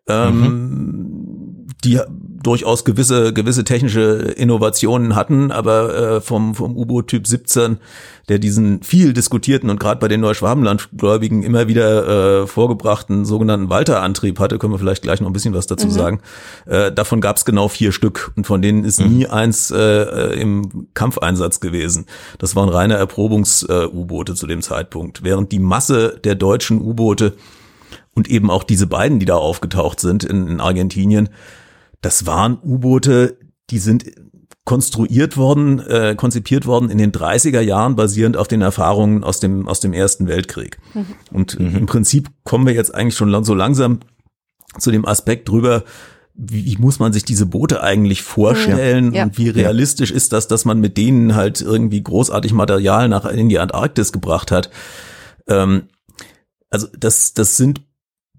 [0.07, 1.42] Ähm, mhm.
[1.83, 1.99] Die
[2.41, 7.77] durchaus gewisse gewisse technische Innovationen hatten, aber äh, vom vom U-Boot Typ 17,
[8.29, 14.39] der diesen viel diskutierten und gerade bei den Neuschwabenlandgläubigen immer wieder äh, vorgebrachten sogenannten Walter-Antrieb
[14.39, 15.91] hatte, können wir vielleicht gleich noch ein bisschen was dazu mhm.
[15.91, 16.21] sagen.
[16.65, 19.17] Äh, davon gab es genau vier Stück und von denen ist mhm.
[19.17, 22.05] nie eins äh, im Kampfeinsatz gewesen.
[22.39, 27.33] Das waren reine Erprobungs-U-Boote äh, zu dem Zeitpunkt, während die Masse der deutschen U-Boote
[28.15, 31.29] und eben auch diese beiden, die da aufgetaucht sind in, in Argentinien,
[32.03, 33.39] das waren U-Boote,
[33.71, 34.05] die sind
[34.65, 39.67] konstruiert worden, äh, konzipiert worden in den 30er Jahren, basierend auf den Erfahrungen aus dem,
[39.67, 40.77] aus dem Ersten Weltkrieg.
[40.93, 41.05] Mhm.
[41.31, 41.75] Und mhm.
[41.75, 43.99] im Prinzip kommen wir jetzt eigentlich schon so langsam
[44.77, 45.83] zu dem Aspekt drüber,
[46.33, 49.23] wie, wie muss man sich diese Boote eigentlich vorstellen ja.
[49.23, 53.49] und wie realistisch ist das, dass man mit denen halt irgendwie großartig Material nach in
[53.49, 54.71] die Antarktis gebracht hat.
[55.47, 55.83] Ähm,
[56.69, 57.81] also das, das sind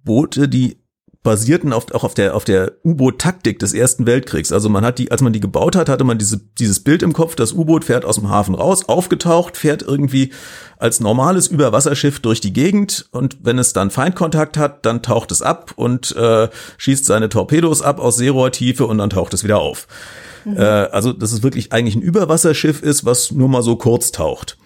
[0.03, 0.84] Boote, die
[1.25, 4.53] basierten auf, auch auf der, auf der U-Boot-Taktik des Ersten Weltkriegs.
[4.53, 7.15] Also man hat die, als man die gebaut hat, hatte man diese, dieses Bild im
[7.15, 10.33] Kopf, das U-Boot fährt aus dem Hafen raus, aufgetaucht, fährt irgendwie
[10.77, 15.41] als normales Überwasserschiff durch die Gegend und wenn es dann Feindkontakt hat, dann taucht es
[15.41, 19.89] ab und äh, schießt seine Torpedos ab aus Seerohrtiefe und dann taucht es wieder auf.
[20.45, 20.59] Mhm.
[20.59, 24.59] Äh, also, dass es wirklich eigentlich ein Überwasserschiff ist, was nur mal so kurz taucht.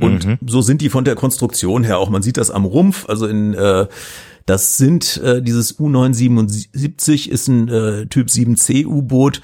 [0.00, 0.38] Und mhm.
[0.46, 2.10] so sind die von der Konstruktion her auch.
[2.10, 3.86] Man sieht das am Rumpf, also in äh,
[4.46, 9.40] das sind äh, dieses U-977 ist ein äh, Typ 7C U-Boot.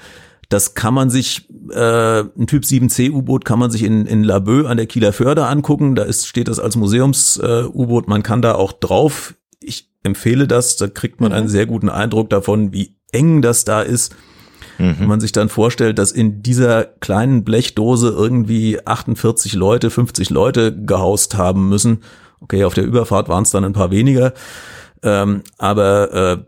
[0.49, 4.67] Das kann man sich, äh, ein Typ 7C U-Boot kann man sich in, in Laboe
[4.67, 5.95] an der Kieler Förde angucken.
[5.95, 8.05] Da ist, steht das als Museums-U-Boot.
[8.05, 9.33] Äh, man kann da auch drauf.
[9.61, 10.75] Ich empfehle das.
[10.75, 11.51] Da kriegt man einen mhm.
[11.51, 14.13] sehr guten Eindruck davon, wie eng das da ist.
[14.77, 14.95] Mhm.
[14.99, 20.75] Wenn man sich dann vorstellt, dass in dieser kleinen Blechdose irgendwie 48 Leute, 50 Leute
[20.75, 22.01] gehaust haben müssen.
[22.41, 24.33] Okay, auf der Überfahrt waren es dann ein paar weniger.
[25.03, 26.45] Ähm, aber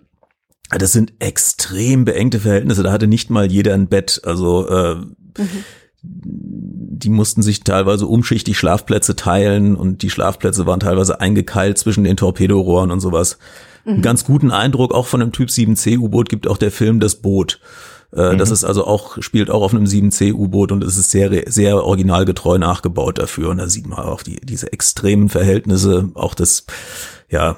[0.72, 2.84] äh, das sind extrem beengte Verhältnisse.
[2.84, 4.22] Da hatte nicht mal jeder ein Bett.
[4.24, 5.64] Also äh, mhm.
[6.02, 12.18] die mussten sich teilweise umschichtig Schlafplätze teilen und die Schlafplätze waren teilweise eingekeilt zwischen den
[12.18, 13.38] Torpedorohren und sowas.
[13.86, 13.94] Mhm.
[13.94, 17.16] Einen ganz guten Eindruck auch von einem Typ 7C U-Boot gibt auch der Film Das
[17.16, 17.60] Boot.
[18.16, 18.38] Äh, mhm.
[18.38, 21.84] Das ist also auch, spielt auch auf einem 7C U-Boot und es ist sehr, sehr
[21.84, 23.50] originalgetreu nachgebaut dafür.
[23.50, 26.66] Und da sieht man auch die, diese extremen Verhältnisse, auch das,
[27.30, 27.58] ja,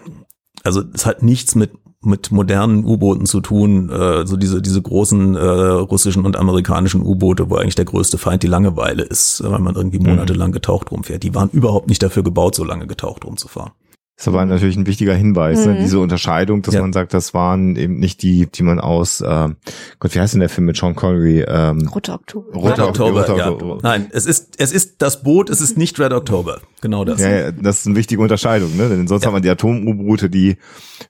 [0.65, 1.71] also es hat nichts mit
[2.05, 7.49] mit modernen U-Booten zu tun, äh, so diese diese großen äh, russischen und amerikanischen U-Boote,
[7.49, 10.09] wo eigentlich der größte Feind die Langeweile ist, weil man irgendwie mhm.
[10.09, 11.23] monatelang getaucht rumfährt.
[11.23, 13.71] Die waren überhaupt nicht dafür gebaut, so lange getaucht rumzufahren.
[14.17, 15.73] Das aber natürlich ein wichtiger Hinweis, ne?
[15.73, 15.77] mhm.
[15.77, 15.83] ne?
[15.83, 16.81] diese Unterscheidung, dass ja.
[16.81, 19.49] man sagt, das waren eben nicht die, die man aus, äh,
[19.99, 21.43] Gott, wie heißt denn der Film mit Sean Connery?
[21.45, 22.53] Ähm, Roter Oktober.
[22.53, 23.51] Roter Oktober, Roter ja.
[23.51, 23.79] Oktober.
[23.83, 26.61] Nein, es ist, es ist das Boot, es ist nicht Red October.
[26.81, 27.19] Genau das.
[27.19, 28.87] Ja, ja das ist eine wichtige Unterscheidung, ne?
[28.87, 29.27] Denn sonst ja.
[29.27, 30.57] haben wir die Atom-U-Boote, die,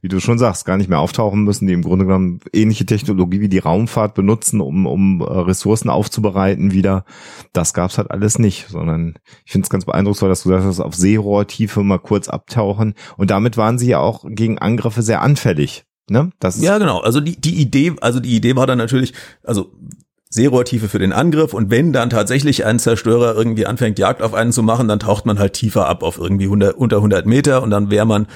[0.01, 3.39] wie du schon sagst, gar nicht mehr auftauchen müssen, die im Grunde genommen ähnliche Technologie
[3.39, 7.05] wie die Raumfahrt benutzen, um, um äh, Ressourcen aufzubereiten wieder.
[7.53, 9.15] Das gab's halt alles nicht, sondern
[9.45, 13.31] ich finde es ganz beeindrucksvoll, dass du sagst, dass auf Seerohrtiefe mal kurz abtauchen und
[13.31, 15.85] damit waren sie ja auch gegen Angriffe sehr anfällig.
[16.09, 16.31] Ne?
[16.39, 16.99] Das ja, genau.
[16.99, 19.71] Also die, die Idee, also die Idee war dann natürlich, also
[20.29, 24.51] Seerohrtiefe für den Angriff und wenn dann tatsächlich ein Zerstörer irgendwie anfängt, Jagd auf einen
[24.51, 27.69] zu machen, dann taucht man halt tiefer ab auf irgendwie 100, unter 100 Meter und
[27.69, 28.27] dann wäre man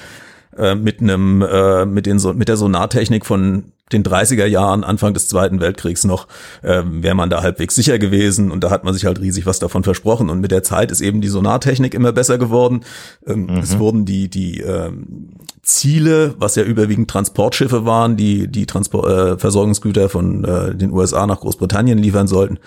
[0.56, 5.28] äh, mit einem äh, mit den mit der Sonartechnik von den 30er Jahren, Anfang des
[5.28, 6.28] Zweiten Weltkriegs noch,
[6.62, 9.58] äh, wäre man da halbwegs sicher gewesen und da hat man sich halt riesig was
[9.58, 10.30] davon versprochen.
[10.30, 12.82] Und mit der Zeit ist eben die Sonartechnik immer besser geworden.
[13.26, 13.56] Ähm, mhm.
[13.58, 15.30] Es wurden die, die ähm,
[15.62, 21.26] Ziele, was ja überwiegend Transportschiffe waren, die die Transport, äh, Versorgungsgüter von äh, den USA
[21.26, 22.58] nach Großbritannien liefern sollten,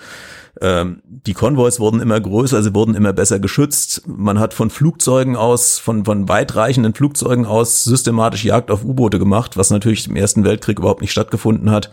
[0.60, 4.02] ähm, die Konvois wurden immer größer, sie wurden immer besser geschützt.
[4.06, 9.56] Man hat von Flugzeugen aus, von, von weitreichenden Flugzeugen aus systematisch Jagd auf U-Boote gemacht,
[9.56, 11.90] was natürlich im Ersten Weltkrieg überhaupt nicht stattgefunden hat.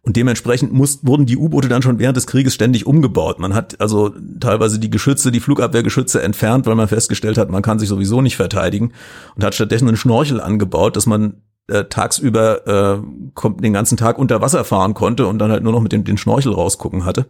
[0.00, 3.38] Und dementsprechend muss, wurden die U-Boote dann schon während des Krieges ständig umgebaut.
[3.38, 7.78] Man hat also teilweise die Geschütze, die Flugabwehrgeschütze entfernt, weil man festgestellt hat, man kann
[7.78, 8.92] sich sowieso nicht verteidigen
[9.34, 13.02] und hat stattdessen einen Schnorchel angebaut, dass man äh, tagsüber äh,
[13.34, 16.04] kommt, den ganzen Tag unter Wasser fahren konnte und dann halt nur noch mit dem
[16.04, 17.26] den Schnorchel rausgucken hatte.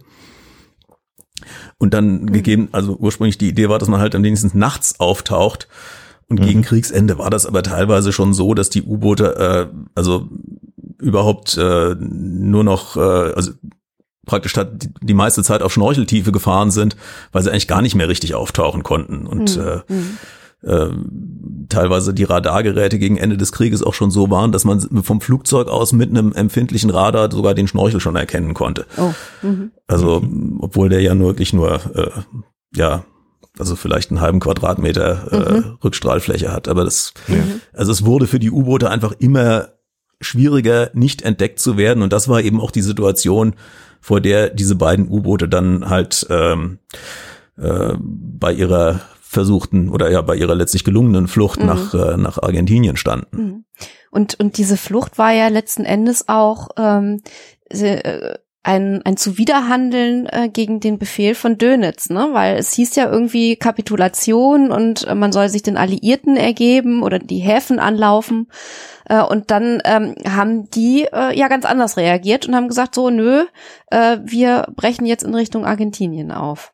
[1.78, 2.32] Und dann mhm.
[2.32, 5.68] gegeben, also ursprünglich die Idee war, dass man halt am wenigstens nachts auftaucht.
[6.28, 6.44] Und mhm.
[6.44, 10.28] gegen Kriegsende war das aber teilweise schon so, dass die U-Boote äh, also
[10.98, 13.52] überhaupt äh, nur noch, äh, also
[14.26, 16.96] praktisch die, die meiste Zeit auf Schnorcheltiefe gefahren sind,
[17.32, 19.26] weil sie eigentlich gar nicht mehr richtig auftauchen konnten.
[19.26, 19.62] Und mhm.
[19.62, 19.80] äh,
[20.62, 20.88] mhm äh,
[21.68, 25.68] teilweise die Radargeräte gegen Ende des Krieges auch schon so waren, dass man vom Flugzeug
[25.68, 28.86] aus mit einem empfindlichen Radar sogar den Schnorchel schon erkennen konnte.
[28.96, 29.12] Oh.
[29.42, 29.72] Mhm.
[29.86, 30.22] Also,
[30.60, 32.10] obwohl der ja nur wirklich nur, äh,
[32.74, 33.04] ja,
[33.58, 35.78] also vielleicht einen halben Quadratmeter äh, mhm.
[35.84, 36.68] Rückstrahlfläche hat.
[36.68, 37.60] Aber das, mhm.
[37.72, 39.68] also es wurde für die U-Boote einfach immer
[40.20, 42.02] schwieriger, nicht entdeckt zu werden.
[42.02, 43.54] Und das war eben auch die Situation,
[44.00, 46.78] vor der diese beiden U-Boote dann halt ähm,
[47.56, 51.66] äh, bei ihrer versuchten oder ja bei ihrer letztlich gelungenen Flucht mhm.
[51.66, 53.36] nach, äh, nach Argentinien standen.
[53.36, 53.64] Mhm.
[54.10, 57.20] Und, und diese Flucht war ja letzten Endes auch ähm,
[57.68, 62.28] äh, ein, ein Zuwiderhandeln äh, gegen den Befehl von Dönitz, ne?
[62.32, 67.18] Weil es hieß ja irgendwie Kapitulation und äh, man soll sich den Alliierten ergeben oder
[67.18, 68.48] die Häfen anlaufen.
[69.04, 73.10] Äh, und dann ähm, haben die äh, ja ganz anders reagiert und haben gesagt, so,
[73.10, 73.44] nö,
[73.90, 76.72] äh, wir brechen jetzt in Richtung Argentinien auf.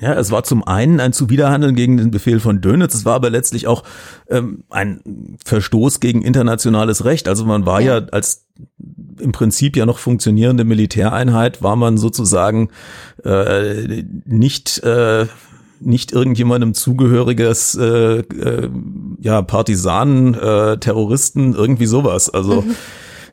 [0.00, 3.30] Ja, es war zum einen ein Zuwiderhandeln gegen den Befehl von Dönitz, es war aber
[3.30, 3.82] letztlich auch
[4.28, 7.28] ähm, ein Verstoß gegen internationales Recht.
[7.28, 7.98] Also man war ja.
[7.98, 8.46] ja als
[9.18, 12.70] im Prinzip ja noch funktionierende Militäreinheit, war man sozusagen
[13.24, 15.26] äh, nicht äh,
[15.80, 18.70] nicht irgendjemandem zugehöriges äh, äh,
[19.20, 22.30] ja Partisanen, äh, Terroristen, irgendwie sowas.
[22.30, 22.74] Also mhm.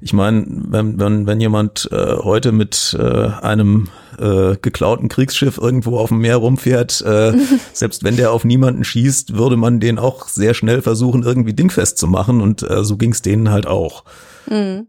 [0.06, 3.88] Ich meine, wenn, wenn, wenn jemand äh, heute mit äh, einem
[4.20, 7.34] äh, geklauten Kriegsschiff irgendwo auf dem Meer rumfährt, äh,
[7.74, 11.98] selbst wenn der auf niemanden schießt, würde man den auch sehr schnell versuchen, irgendwie dingfest
[11.98, 12.40] zu machen.
[12.40, 14.04] Und äh, so ging es denen halt auch.
[14.48, 14.86] Mhm.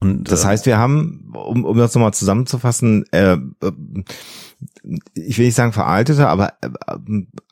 [0.00, 3.72] Und, das äh, heißt, wir haben, um, um das nochmal zusammenzufassen, äh, äh,
[5.12, 6.70] ich will nicht sagen veraltete, aber äh,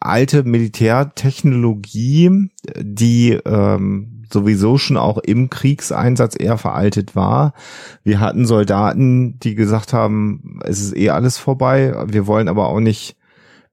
[0.00, 2.48] alte Militärtechnologie,
[2.80, 7.54] die ähm, sowieso schon auch im Kriegseinsatz eher veraltet war.
[8.04, 12.80] Wir hatten Soldaten, die gesagt haben, es ist eh alles vorbei, wir wollen aber auch
[12.80, 13.16] nicht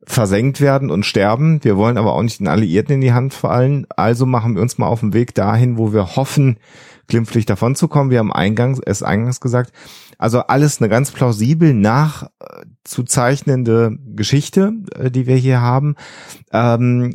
[0.10, 1.64] versenkt werden und sterben.
[1.64, 3.86] Wir wollen aber auch nicht den Alliierten in die Hand fallen.
[3.96, 6.58] Also machen wir uns mal auf den Weg dahin, wo wir hoffen,
[7.10, 8.12] glimpflich davon zu kommen.
[8.12, 9.74] Wir haben eingangs, es eingangs gesagt,
[10.18, 15.96] also alles eine ganz plausibel nachzuzeichnende Geschichte, äh, die wir hier haben.
[16.52, 17.14] Ähm,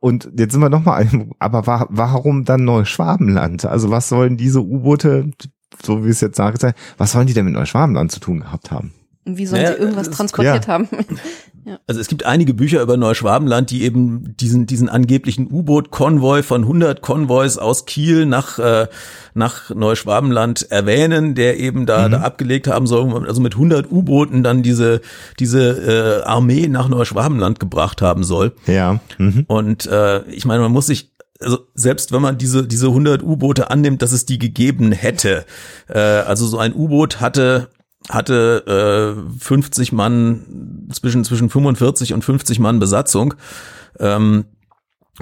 [0.00, 3.64] und jetzt sind wir nochmal, aber warum dann Neuschwabenland?
[3.64, 5.30] Also was sollen diese U-Boote,
[5.82, 6.66] so wie es jetzt sagt,
[6.98, 8.92] was sollen die denn mit Neuschwabenland zu tun gehabt haben?
[9.24, 10.72] Und wie sollen naja, sie irgendwas transportiert ja.
[10.72, 10.88] haben?
[11.64, 11.78] ja.
[11.86, 17.00] Also es gibt einige Bücher über Neuschwabenland, die eben diesen, diesen angeblichen U-Boot-Konvoi von 100
[17.00, 18.86] Konvois aus Kiel nach, äh,
[19.32, 22.12] nach Neuschwabenland erwähnen, der eben da, mhm.
[22.12, 25.00] da abgelegt haben soll, also mit 100 U-Booten dann diese,
[25.38, 28.52] diese äh, Armee nach Neuschwabenland gebracht haben soll.
[28.66, 29.00] Ja.
[29.16, 29.44] Mhm.
[29.46, 33.70] Und äh, ich meine, man muss sich also selbst wenn man diese diese 100 U-Boote
[33.70, 35.44] annimmt, dass es die gegeben hätte,
[35.88, 37.68] äh, also so ein U-Boot hatte
[38.08, 43.34] hatte äh, 50 Mann, zwischen, zwischen 45 und 50 Mann Besatzung.
[43.98, 44.44] Ähm,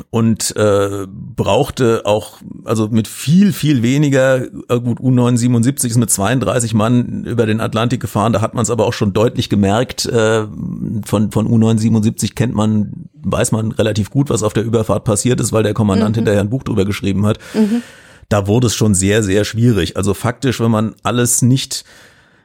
[0.08, 6.72] und äh, brauchte auch, also mit viel, viel weniger, äh, gut, U977 ist mit 32
[6.72, 10.46] Mann über den Atlantik gefahren, da hat man es aber auch schon deutlich gemerkt, äh,
[11.04, 15.52] von, von U977 kennt man, weiß man relativ gut, was auf der Überfahrt passiert ist,
[15.52, 16.20] weil der Kommandant mhm.
[16.20, 17.38] hinterher ein Buch drüber geschrieben hat.
[17.52, 17.82] Mhm.
[18.30, 19.98] Da wurde es schon sehr, sehr schwierig.
[19.98, 21.84] Also faktisch, wenn man alles nicht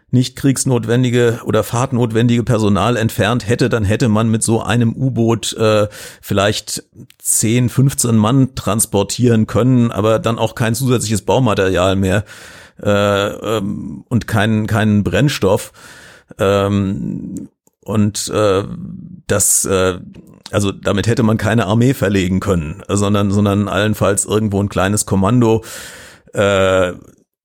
[0.10, 5.88] nicht kriegsnotwendige oder fahrtnotwendige Personal entfernt hätte, dann hätte man mit so einem U-Boot äh,
[6.22, 6.84] vielleicht
[7.20, 12.24] 10, 15 Mann transportieren können, aber dann auch kein zusätzliches Baumaterial mehr
[12.82, 15.74] äh, ähm, und keinen keinen Brennstoff.
[16.40, 17.50] Ähm,
[17.82, 18.64] und äh,
[19.28, 20.00] das äh,
[20.52, 25.64] also damit hätte man keine Armee verlegen können, sondern sondern allenfalls irgendwo ein kleines Kommando
[26.34, 26.94] äh,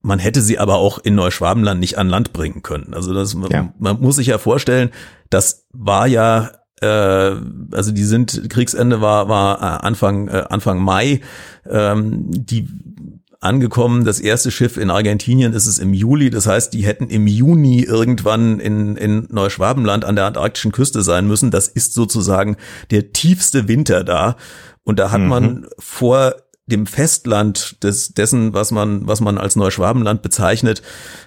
[0.03, 2.93] man hätte sie aber auch in Neuschwabenland nicht an Land bringen können.
[2.95, 3.73] Also das, ja.
[3.79, 4.91] man muss sich ja vorstellen,
[5.31, 6.51] das war ja
[6.81, 7.37] äh,
[7.71, 11.21] also die sind Kriegsende war war äh, Anfang äh, Anfang Mai
[11.69, 12.69] ähm, die
[13.43, 14.05] angekommen.
[14.05, 16.31] Das erste Schiff in Argentinien ist es im Juli.
[16.31, 21.27] Das heißt, die hätten im Juni irgendwann in, in Neuschwabenland an der antarktischen Küste sein
[21.27, 21.51] müssen.
[21.51, 22.57] Das ist sozusagen
[22.91, 24.37] der tiefste Winter da.
[24.85, 25.29] Und da hat mhm.
[25.29, 26.35] man vor
[26.67, 30.83] dem Festland des, dessen, was man, was man als Neuschwabenland bezeichnet,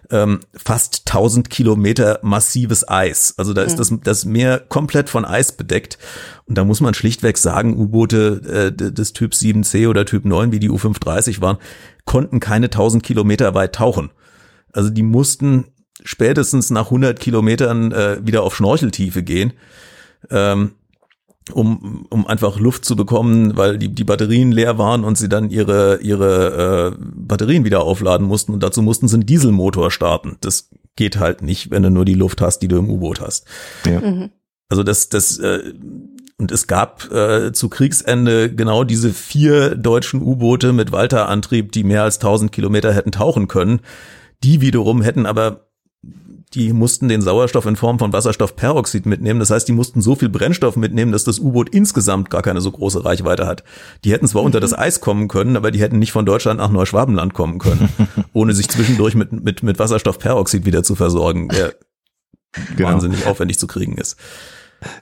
[0.09, 3.33] ähm, fast 1000 Kilometer massives Eis.
[3.37, 5.97] Also da ist das, das Meer komplett von Eis bedeckt.
[6.45, 10.59] Und da muss man schlichtweg sagen, U-Boote äh, des Typ 7C oder Typ 9, wie
[10.59, 11.57] die U-530 waren,
[12.05, 14.11] konnten keine 1000 Kilometer weit tauchen.
[14.71, 15.65] Also die mussten
[16.03, 19.53] spätestens nach 100 Kilometern äh, wieder auf Schnorcheltiefe gehen.
[20.29, 20.71] Ähm,
[21.53, 25.49] um, um einfach Luft zu bekommen, weil die, die Batterien leer waren und sie dann
[25.49, 30.37] ihre, ihre äh, Batterien wieder aufladen mussten und dazu mussten sie einen Dieselmotor starten.
[30.41, 33.45] Das geht halt nicht, wenn du nur die Luft hast, die du im U-Boot hast.
[33.85, 34.01] Ja.
[34.01, 34.31] Mhm.
[34.69, 35.73] Also das, das, äh,
[36.37, 42.03] und es gab äh, zu Kriegsende genau diese vier deutschen U-Boote mit Walter-Antrieb, die mehr
[42.03, 43.81] als 1000 Kilometer hätten tauchen können.
[44.43, 45.67] Die wiederum hätten aber
[46.53, 49.39] die mussten den Sauerstoff in Form von Wasserstoffperoxid mitnehmen.
[49.39, 52.71] Das heißt, die mussten so viel Brennstoff mitnehmen, dass das U-Boot insgesamt gar keine so
[52.71, 53.63] große Reichweite hat.
[54.03, 54.47] Die hätten zwar mhm.
[54.47, 57.89] unter das Eis kommen können, aber die hätten nicht von Deutschland nach Neuschwabenland kommen können,
[58.33, 61.75] ohne sich zwischendurch mit, mit, mit Wasserstoffperoxid wieder zu versorgen, der
[62.75, 62.89] genau.
[62.89, 64.17] wahnsinnig aufwendig zu kriegen ist.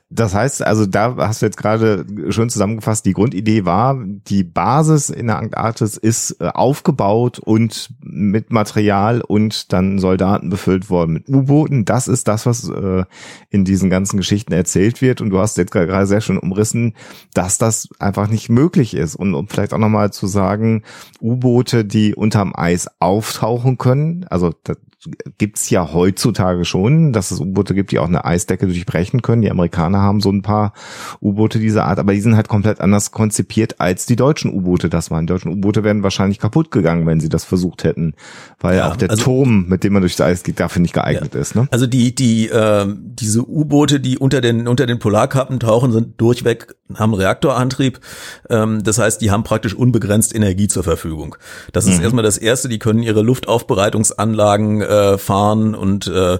[0.10, 5.10] Das heißt, also da hast du jetzt gerade schön zusammengefasst, die Grundidee war, die Basis
[5.10, 11.30] in der Antarktis ist äh, aufgebaut und mit Material und dann Soldaten befüllt worden mit
[11.30, 11.86] U-Booten.
[11.86, 13.06] Das ist das, was äh,
[13.50, 15.22] in diesen ganzen Geschichten erzählt wird.
[15.22, 16.94] Und du hast jetzt gerade sehr schön umrissen,
[17.34, 19.16] dass das einfach nicht möglich ist.
[19.16, 20.84] Und um vielleicht auch nochmal zu sagen,
[21.22, 24.54] U-Boote, die unterm Eis auftauchen können, also
[25.38, 29.42] gibt's ja heutzutage schon, dass es U-Boote gibt, die auch eine Eisdecke durchbrechen können.
[29.42, 30.74] Die Amerikaner haben so ein paar
[31.22, 35.12] U-Boote dieser Art, aber die sind halt komplett anders konzipiert als die deutschen U-Boote das
[35.12, 35.26] waren.
[35.26, 38.14] Die deutschen U-Boote wären wahrscheinlich kaputt gegangen, wenn sie das versucht hätten,
[38.60, 41.34] weil ja, auch der also, Turm, mit dem man durchs Eis geht, dafür nicht geeignet
[41.34, 41.42] ja.
[41.42, 41.56] ist.
[41.56, 41.68] Ne?
[41.72, 46.76] Also die die äh, diese U-Boote, die unter den unter den Polarkappen tauchen, sind durchweg
[46.98, 48.00] haben Reaktorantrieb.
[48.50, 51.36] Ähm, das heißt, die haben praktisch unbegrenzt Energie zur Verfügung.
[51.72, 52.04] Das ist mhm.
[52.04, 52.70] erstmal das Erste.
[52.70, 56.40] Die können ihre Luftaufbereitungsanlagen äh, fahren und äh,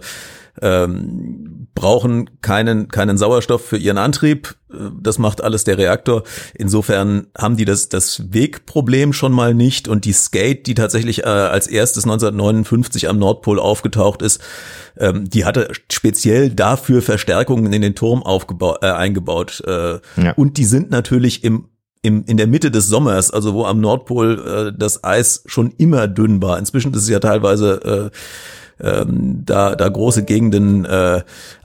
[0.62, 4.56] ähm, brauchen keinen keinen Sauerstoff für ihren Antrieb.
[5.00, 6.24] Das macht alles der Reaktor.
[6.54, 11.28] Insofern haben die das das Wegproblem schon mal nicht und die Skate, die tatsächlich äh,
[11.28, 14.42] als erstes 1959 am Nordpol aufgetaucht ist,
[14.98, 20.32] ähm, die hatte speziell dafür Verstärkungen in den Turm aufgebaut äh, eingebaut äh, ja.
[20.36, 21.70] und die sind natürlich im
[22.06, 26.08] im, in der Mitte des Sommers, also wo am Nordpol äh, das Eis schon immer
[26.10, 26.60] dünn war.
[26.60, 28.12] Inzwischen ist es ja teilweise
[28.82, 31.24] äh, ähm, da, da große Gegenden äh,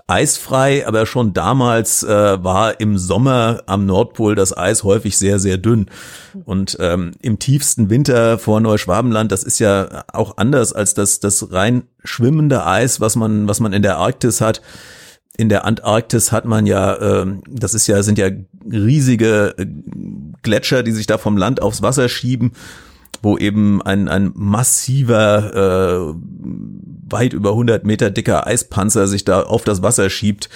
[0.08, 5.58] eisfrei, aber schon damals äh, war im Sommer am Nordpol das Eis häufig sehr, sehr
[5.58, 5.86] dünn.
[6.44, 11.52] Und ähm, im tiefsten Winter vor Neuschwabenland, das ist ja auch anders als das, das
[11.52, 14.62] rein schwimmende Eis, was man, was man in der Arktis hat.
[15.36, 18.30] In der Antarktis hat man ja, äh, das ist ja, sind ja
[18.64, 19.66] riesige äh,
[20.42, 22.52] Gletscher, die sich da vom Land aufs Wasser schieben
[23.20, 26.14] wo eben ein, ein massiver, äh,
[27.10, 30.48] weit über 100 Meter dicker Eispanzer sich da auf das Wasser schiebt.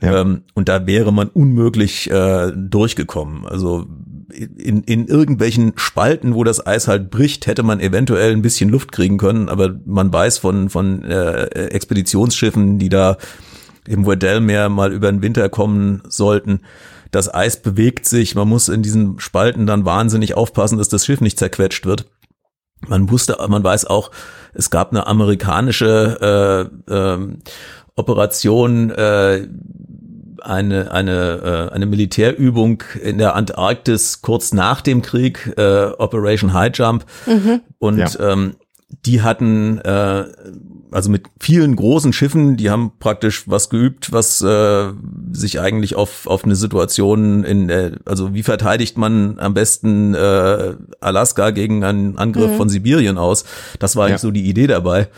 [0.00, 0.20] Ja.
[0.20, 3.46] Ähm, und da wäre man unmöglich äh, durchgekommen.
[3.46, 3.86] Also
[4.32, 8.92] in, in irgendwelchen Spalten, wo das Eis halt bricht, hätte man eventuell ein bisschen Luft
[8.92, 13.16] kriegen können, aber man weiß von, von äh, Expeditionsschiffen, die da
[13.86, 16.60] im Weddell-Meer mal über den Winter kommen sollten,
[17.10, 21.20] das Eis bewegt sich, man muss in diesen Spalten dann wahnsinnig aufpassen, dass das Schiff
[21.20, 22.06] nicht zerquetscht wird.
[22.88, 24.10] Man wusste, man weiß auch,
[24.54, 27.36] es gab eine amerikanische äh, äh,
[27.96, 29.46] Operation, äh,
[30.40, 36.74] eine eine äh, eine Militärübung in der Antarktis kurz nach dem Krieg, äh, Operation High
[36.74, 37.60] Jump, mhm.
[37.78, 38.32] und ja.
[38.32, 38.56] ähm,
[39.04, 40.24] die hatten äh,
[40.92, 44.92] also mit vielen großen Schiffen, die haben praktisch was geübt, was äh,
[45.32, 50.74] sich eigentlich auf auf eine Situation in äh, also wie verteidigt man am besten äh,
[51.00, 52.56] Alaska gegen einen Angriff mhm.
[52.56, 53.44] von Sibirien aus.
[53.78, 54.18] Das war eigentlich ja.
[54.18, 55.08] so die Idee dabei.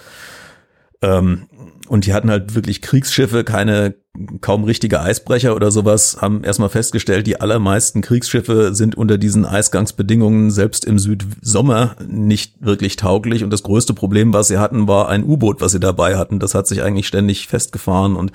[1.02, 1.48] Ähm,
[1.92, 3.96] und die hatten halt wirklich Kriegsschiffe, keine
[4.40, 10.50] kaum richtige Eisbrecher oder sowas, haben erstmal festgestellt, die allermeisten Kriegsschiffe sind unter diesen Eisgangsbedingungen
[10.50, 13.44] selbst im Südsommer nicht wirklich tauglich.
[13.44, 16.38] Und das größte Problem, was sie hatten, war ein U-Boot, was sie dabei hatten.
[16.38, 18.32] Das hat sich eigentlich ständig festgefahren und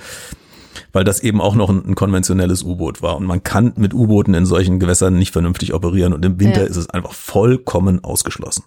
[0.94, 3.18] weil das eben auch noch ein, ein konventionelles U-Boot war.
[3.18, 6.14] Und man kann mit U-Booten in solchen Gewässern nicht vernünftig operieren.
[6.14, 6.68] Und im Winter ja.
[6.68, 8.66] ist es einfach vollkommen ausgeschlossen.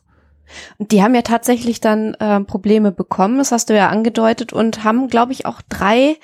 [0.79, 5.09] Die haben ja tatsächlich dann äh, Probleme bekommen, das hast du ja angedeutet, und haben,
[5.09, 6.17] glaube ich, auch drei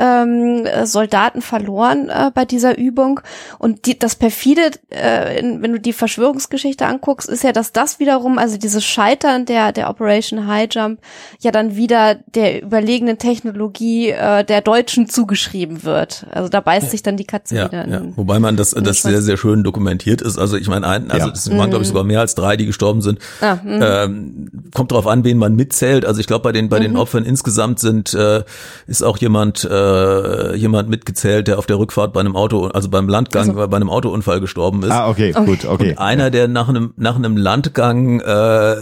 [0.00, 3.20] ähm, Soldaten verloren äh, bei dieser Übung.
[3.58, 8.00] Und die, das perfide, äh, in, wenn du die Verschwörungsgeschichte anguckst, ist ja, dass das
[8.00, 11.00] wiederum, also dieses Scheitern der der Operation High Jump,
[11.40, 16.26] ja dann wieder der überlegenen Technologie äh, der Deutschen zugeschrieben wird.
[16.30, 17.84] Also da beißt sich dann die Katze ja, wieder.
[17.84, 18.02] In, ja.
[18.16, 20.38] Wobei man das das sehr sehr schön dokumentiert ist.
[20.38, 23.02] Also ich meine, ein, also es waren glaube ich sogar mehr als drei, die gestorben
[23.02, 23.18] sind.
[23.40, 23.80] Ah, mhm.
[23.82, 26.06] ähm, kommt darauf an, wen man mitzählt.
[26.06, 26.98] Also ich glaube bei den bei den mhm.
[26.98, 28.44] Opfern insgesamt sind äh,
[28.86, 32.88] ist auch jemand äh, äh, jemand mitgezählt, der auf der Rückfahrt bei einem Auto, also
[32.88, 33.68] beim Landgang also.
[33.68, 34.90] bei einem Autounfall gestorben ist.
[34.90, 35.44] Ah, okay, okay.
[35.46, 35.90] gut, okay.
[35.90, 38.76] Und einer, der nach einem nach einem Landgang äh,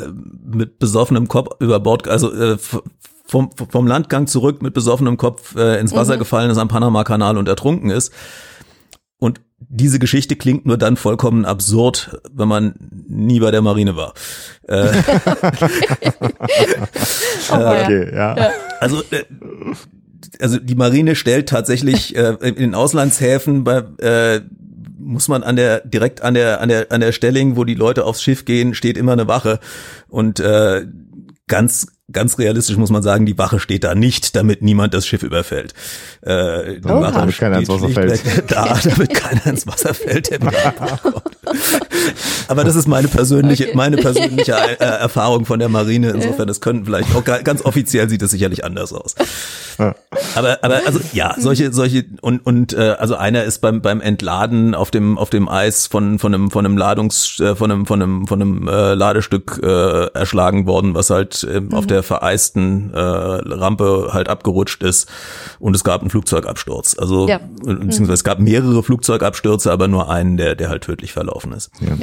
[0.45, 2.59] mit besoffenem Kopf über Bord, also äh,
[3.27, 6.21] vom, vom Landgang zurück mit besoffenem Kopf äh, ins Wasser mhm.
[6.21, 8.13] gefallen ist am Panama-Kanal und ertrunken ist.
[9.19, 12.75] Und diese Geschichte klingt nur dann vollkommen absurd, wenn man
[13.09, 14.15] nie bei der Marine war.
[14.69, 14.87] Äh,
[17.51, 18.37] oh, okay, ja.
[18.37, 18.51] ja.
[18.81, 19.25] Also äh,
[20.41, 24.41] also die Marine stellt tatsächlich äh, in den Auslandshäfen bei äh,
[24.99, 28.05] muss man an der direkt an der an der an der Stelling, wo die Leute
[28.05, 29.59] aufs Schiff gehen, steht immer eine Wache
[30.09, 30.87] und äh,
[31.47, 35.23] ganz ganz realistisch muss man sagen, die Wache steht da nicht, damit niemand das Schiff
[35.23, 35.75] überfällt.
[36.23, 38.21] Äh, die oh, Wache damit keiner ins Wasser fällt.
[38.49, 40.31] Da, damit keiner ins Wasser fällt.
[40.31, 40.41] Der
[42.49, 43.77] Aber das ist meine persönliche, Okay.
[43.77, 46.11] meine persönliche äh, Erfahrung von der Marine.
[46.11, 49.15] Insofern, das könnten vielleicht auch ga- ganz offiziell sieht es sicherlich anders aus.
[50.35, 54.75] Aber, aber also ja, solche, solche und und äh, also einer ist beim beim Entladen
[54.75, 58.03] auf dem auf dem Eis von von einem von einem Ladungs äh, von einem von
[58.03, 62.99] einem von einem äh, Ladestück äh, erschlagen worden, was halt ähm, auf der vereisten äh,
[62.99, 65.09] Rampe halt abgerutscht ist
[65.61, 66.97] und es gab einen Flugzeugabsturz.
[66.99, 67.39] Also Ja.
[67.63, 71.71] beziehungsweise es gab mehrere Flugzeugabstürze, aber nur einen, der der halt tödlich verlaufen ist.
[71.81, 71.95] Ja.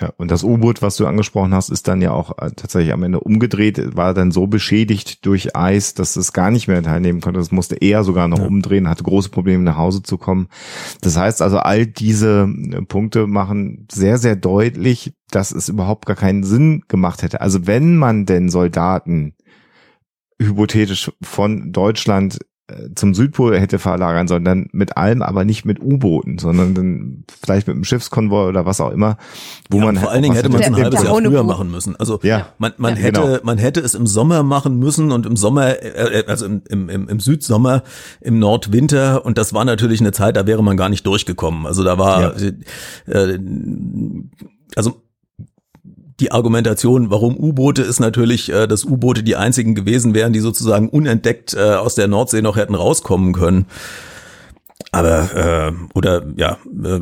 [0.00, 3.02] Ja, und das U-Boot, was du angesprochen hast, ist dann ja auch äh, tatsächlich am
[3.04, 7.38] Ende umgedreht, war dann so beschädigt durch Eis, dass es gar nicht mehr teilnehmen konnte.
[7.38, 10.48] Es musste eher sogar noch umdrehen, hatte große Probleme nach Hause zu kommen.
[11.00, 16.16] Das heißt also, all diese äh, Punkte machen sehr, sehr deutlich, dass es überhaupt gar
[16.16, 17.40] keinen Sinn gemacht hätte.
[17.40, 19.34] Also wenn man denn Soldaten
[20.40, 22.40] hypothetisch von Deutschland
[22.94, 27.66] zum Südpol hätte verlagern sollen, dann mit allem, aber nicht mit U-Booten, sondern dann vielleicht
[27.66, 29.18] mit einem Schiffskonvoi oder was auch immer,
[29.68, 31.94] wo Ja, man vor allen Dingen hätte man es ein halbes Jahr früher machen müssen.
[31.96, 32.48] Also Ja.
[32.56, 33.38] man, man Ja, hätte genau.
[33.42, 36.88] man hätte es im Sommer machen müssen und im Sommer äh, äh, also im, im,
[36.88, 37.82] im, im Südsommer
[38.22, 41.66] im Nordwinter und das war natürlich eine Zeit, da wäre man gar nicht durchgekommen.
[41.66, 43.38] Also da war äh,
[44.74, 45.03] also
[46.20, 50.88] die Argumentation, warum U-Boote ist natürlich, äh, dass U-Boote die einzigen gewesen wären, die sozusagen
[50.88, 53.66] unentdeckt äh, aus der Nordsee noch hätten rauskommen können.
[54.92, 57.00] Aber äh, oder ja, äh,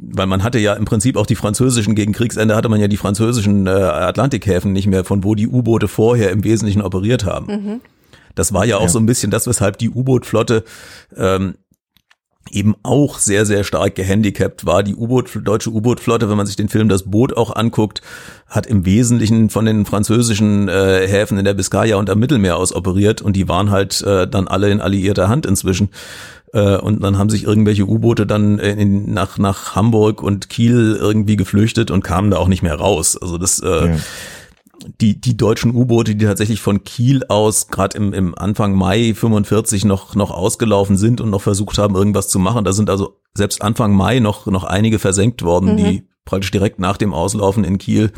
[0.00, 2.96] weil man hatte ja im Prinzip auch die französischen, gegen Kriegsende hatte man ja die
[2.96, 7.80] französischen äh, Atlantikhäfen nicht mehr, von wo die U-Boote vorher im Wesentlichen operiert haben.
[8.34, 8.88] Das war ja auch Ja.
[8.88, 10.64] so ein bisschen das, weshalb die U-Boot-Flotte
[11.16, 11.54] ähm,
[12.52, 14.82] eben auch sehr, sehr stark gehandicapt war.
[14.82, 18.02] Die U-Boot, deutsche U-Boot-Flotte, wenn man sich den Film Das Boot auch anguckt,
[18.46, 22.74] hat im Wesentlichen von den französischen äh, Häfen in der Biskaya und am Mittelmeer aus
[22.74, 25.88] operiert und die waren halt äh, dann alle in alliierter Hand inzwischen.
[26.52, 31.36] Äh, und dann haben sich irgendwelche U-Boote dann in, nach, nach Hamburg und Kiel irgendwie
[31.36, 33.16] geflüchtet und kamen da auch nicht mehr raus.
[33.20, 33.96] Also das äh.
[35.00, 39.84] Die, die deutschen U-Boote, die tatsächlich von Kiel aus gerade im, im Anfang Mai 45
[39.84, 42.64] noch, noch ausgelaufen sind und noch versucht haben, irgendwas zu machen.
[42.64, 46.96] Da sind also selbst Anfang Mai noch, noch einige versenkt worden, die praktisch direkt nach
[46.96, 48.12] dem Auslaufen in Kiel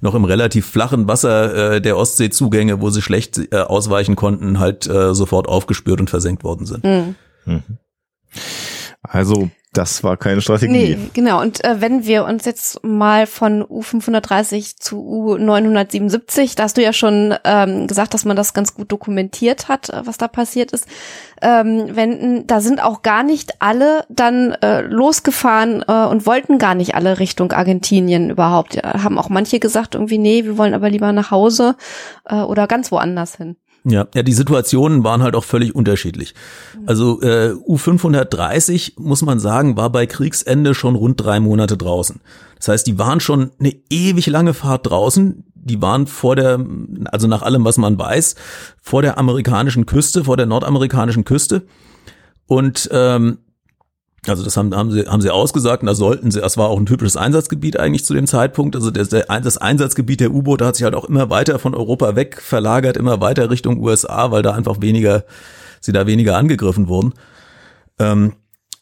[0.00, 4.86] noch im relativ flachen Wasser äh, der Ostseezugänge, wo sie schlecht äh, ausweichen konnten, halt
[4.86, 6.84] äh, sofort aufgespürt und versenkt worden sind.
[9.02, 10.72] Also, das war keine Strategie.
[10.72, 11.40] Nee, genau.
[11.40, 16.92] Und äh, wenn wir uns jetzt mal von U530 zu U977, da hast du ja
[16.92, 20.88] schon ähm, gesagt, dass man das ganz gut dokumentiert hat, äh, was da passiert ist,
[21.42, 26.74] ähm, wenden, da sind auch gar nicht alle dann äh, losgefahren äh, und wollten gar
[26.74, 28.74] nicht alle Richtung Argentinien überhaupt.
[28.74, 31.76] Ja, haben auch manche gesagt irgendwie, nee, wir wollen aber lieber nach Hause
[32.28, 33.56] äh, oder ganz woanders hin.
[33.84, 36.34] Ja, ja, die Situationen waren halt auch völlig unterschiedlich.
[36.86, 42.20] Also äh, U530, muss man sagen, war bei Kriegsende schon rund drei Monate draußen.
[42.56, 45.44] Das heißt, die waren schon eine ewig lange Fahrt draußen.
[45.54, 46.64] Die waren vor der,
[47.06, 48.34] also nach allem, was man weiß,
[48.80, 51.62] vor der amerikanischen Küste, vor der nordamerikanischen Küste.
[52.46, 53.38] Und ähm,
[54.26, 56.78] also das haben, haben, sie, haben sie ausgesagt und da sollten sie, das war auch
[56.78, 58.74] ein typisches Einsatzgebiet eigentlich zu dem Zeitpunkt.
[58.74, 62.40] Also der, das Einsatzgebiet der U-Boote hat sich halt auch immer weiter von Europa weg
[62.42, 65.24] verlagert, immer weiter Richtung USA, weil da einfach weniger,
[65.80, 67.14] sie da weniger angegriffen wurden.
[67.98, 68.32] Ähm,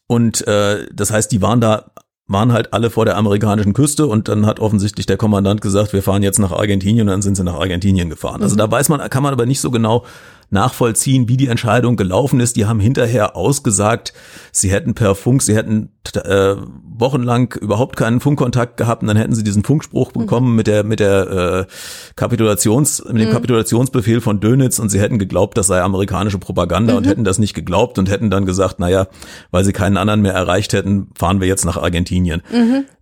[0.07, 1.91] und äh, das heißt, die waren da,
[2.29, 6.03] waren halt alle vor der amerikanischen Küste und dann hat offensichtlich der Kommandant gesagt, wir
[6.03, 8.43] fahren jetzt nach Argentinien und dann sind sie nach Argentinien gefahren.
[8.43, 10.05] Also da weiß man, kann man aber nicht so genau
[10.51, 12.57] nachvollziehen, wie die Entscheidung gelaufen ist.
[12.57, 14.13] Die haben hinterher ausgesagt,
[14.53, 16.55] sie hätten per Funk, sie hätten äh,
[16.99, 21.01] wochenlang überhaupt keinen Funkkontakt gehabt und dann hätten sie diesen Funkspruch bekommen mit der mit
[21.01, 21.73] der äh,
[22.15, 27.07] Kapitulations mit dem Kapitulationsbefehl von Dönitz und sie hätten geglaubt, das sei amerikanische Propaganda und
[27.07, 29.09] hätten das nicht geglaubt und hätten dann gesagt, naja,
[29.51, 32.43] weil sie keinen anderen mehr erreicht hätten, fahren wir jetzt nach Argentinien.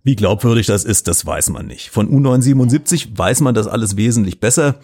[0.03, 1.89] Wie glaubwürdig das ist, das weiß man nicht.
[1.89, 4.75] Von U977 weiß man das alles wesentlich besser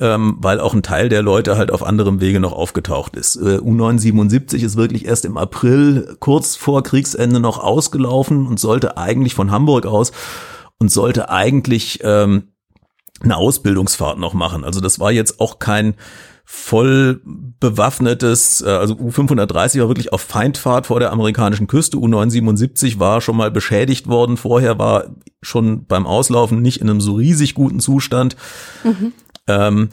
[0.00, 3.36] ähm, weil auch ein Teil der Leute halt auf anderem Wege noch aufgetaucht ist.
[3.36, 9.34] Äh, U977 ist wirklich erst im April kurz vor Kriegsende noch ausgelaufen und sollte eigentlich
[9.34, 10.12] von Hamburg aus
[10.78, 12.52] und sollte eigentlich ähm,
[13.20, 14.62] eine Ausbildungsfahrt noch machen.
[14.62, 15.94] Also das war jetzt auch kein
[16.50, 17.20] voll
[17.60, 21.98] bewaffnetes, äh, also U530 war wirklich auf Feindfahrt vor der amerikanischen Küste.
[21.98, 24.36] U977 war schon mal beschädigt worden.
[24.36, 25.06] Vorher war
[25.42, 28.36] schon beim Auslaufen nicht in einem so riesig guten Zustand.
[29.48, 29.88] Ähm,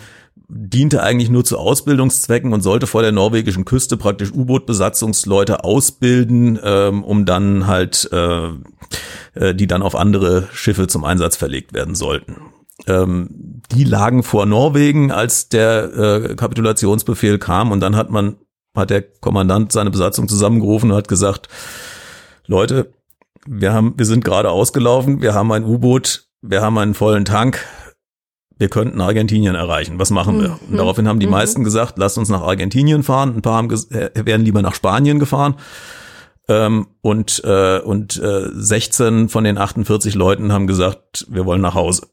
[0.48, 7.04] diente eigentlich nur zu Ausbildungszwecken und sollte vor der norwegischen Küste praktisch U-Boot-Besatzungsleute ausbilden, ähm,
[7.04, 8.50] um dann halt, äh,
[9.34, 12.36] äh, die dann auf andere Schiffe zum Einsatz verlegt werden sollten.
[12.88, 18.36] Ähm, die lagen vor Norwegen, als der äh, Kapitulationsbefehl kam und dann hat man,
[18.76, 21.48] hat der Kommandant seine Besatzung zusammengerufen und hat gesagt,
[22.46, 22.92] Leute,
[23.48, 27.66] wir haben, wir sind gerade ausgelaufen, wir haben ein U-Boot, wir haben einen vollen Tank,
[28.58, 30.00] wir könnten Argentinien erreichen.
[30.00, 30.60] Was machen wir?
[30.70, 33.36] Und daraufhin haben die meisten gesagt, lasst uns nach Argentinien fahren.
[33.36, 35.56] Ein paar haben ges- äh, wären lieber nach Spanien gefahren.
[36.48, 41.74] Ähm, und äh, und äh, 16 von den 48 Leuten haben gesagt, wir wollen nach
[41.74, 42.04] Hause.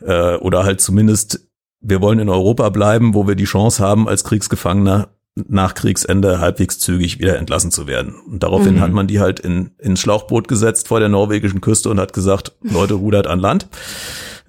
[0.00, 1.40] Äh, oder halt zumindest,
[1.80, 5.08] wir wollen in Europa bleiben, wo wir die Chance haben, als Kriegsgefangener
[5.48, 8.14] nach Kriegsende halbwegs zügig wieder entlassen zu werden.
[8.30, 11.98] Und daraufhin hat man die halt in ins Schlauchboot gesetzt vor der norwegischen Küste und
[11.98, 13.66] hat gesagt, Leute, rudert an Land.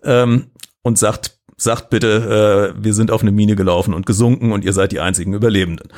[0.04, 0.48] Ähm,
[0.86, 4.72] und sagt, sagt bitte, äh, wir sind auf eine Mine gelaufen und gesunken und ihr
[4.72, 5.90] seid die einzigen Überlebenden.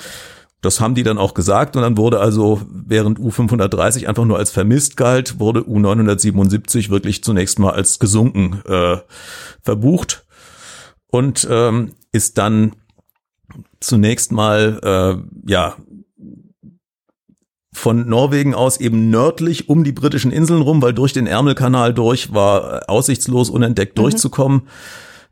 [0.61, 4.49] Das haben die dann auch gesagt und dann wurde also, während U530 einfach nur als
[4.49, 8.97] vermisst galt, wurde U977 wirklich zunächst mal als gesunken äh,
[9.61, 10.25] verbucht
[11.07, 12.71] und ähm, ist dann
[13.81, 15.75] zunächst mal, äh, ja,
[17.77, 22.33] von Norwegen aus eben nördlich um die britischen Inseln rum, weil durch den Ärmelkanal durch
[22.33, 24.63] war äh, aussichtslos unentdeckt durchzukommen.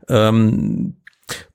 [0.08, 0.96] Ähm,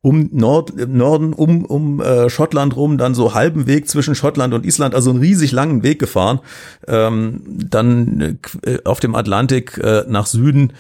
[0.02, 4.66] um Nord, Norden, um, um äh, Schottland rum, dann so halben Weg zwischen Schottland und
[4.66, 6.40] Island, also einen riesig langen Weg gefahren.
[6.88, 10.74] Ähm, dann äh, äh, auf dem Atlantik äh, nach Süden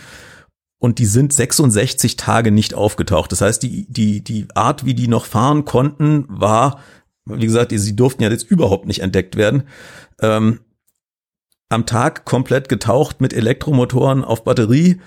[0.80, 3.32] und die sind 66 Tage nicht aufgetaucht.
[3.32, 6.80] Das heißt, die, die, die Art, wie die noch fahren konnten, war,
[7.26, 9.64] wie gesagt, sie durften ja jetzt überhaupt nicht entdeckt werden.
[10.22, 10.60] Ähm,
[11.70, 15.00] am Tag komplett getaucht mit Elektromotoren auf Batterie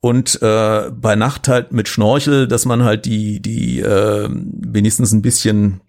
[0.00, 5.22] und äh, bei Nacht halt mit Schnorchel, dass man halt die, die äh, wenigstens ein
[5.22, 5.80] bisschen,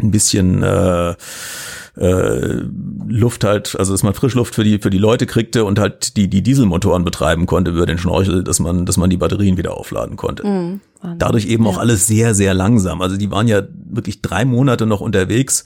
[0.00, 1.14] ein bisschen äh,
[1.96, 2.62] äh,
[3.06, 6.28] Luft halt, also dass man Frischluft für die für die Leute kriegte und halt die
[6.28, 10.16] die Dieselmotoren betreiben konnte über den Schnorchel, dass man dass man die Batterien wieder aufladen
[10.16, 10.46] konnte.
[10.46, 10.80] Mhm.
[11.18, 13.02] Dadurch eben auch alles sehr sehr langsam.
[13.02, 15.64] Also die waren ja wirklich drei Monate noch unterwegs.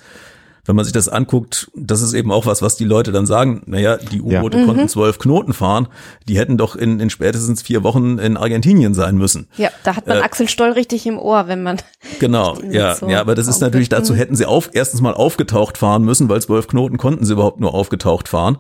[0.68, 3.62] Wenn man sich das anguckt, das ist eben auch was, was die Leute dann sagen.
[3.64, 5.88] Naja, die U-Boote konnten zwölf Knoten fahren.
[6.28, 9.48] Die hätten doch in, in spätestens vier Wochen in Argentinien sein müssen.
[9.56, 11.78] Ja, da hat man Äh, Axel Stoll richtig im Ohr, wenn man
[12.18, 14.16] Genau, ja, so ja, aber das ist natürlich dazu Mhm.
[14.18, 17.72] hätten sie auf erstens mal aufgetaucht fahren müssen, weil zwölf Knoten konnten sie überhaupt nur
[17.72, 18.58] aufgetaucht fahren.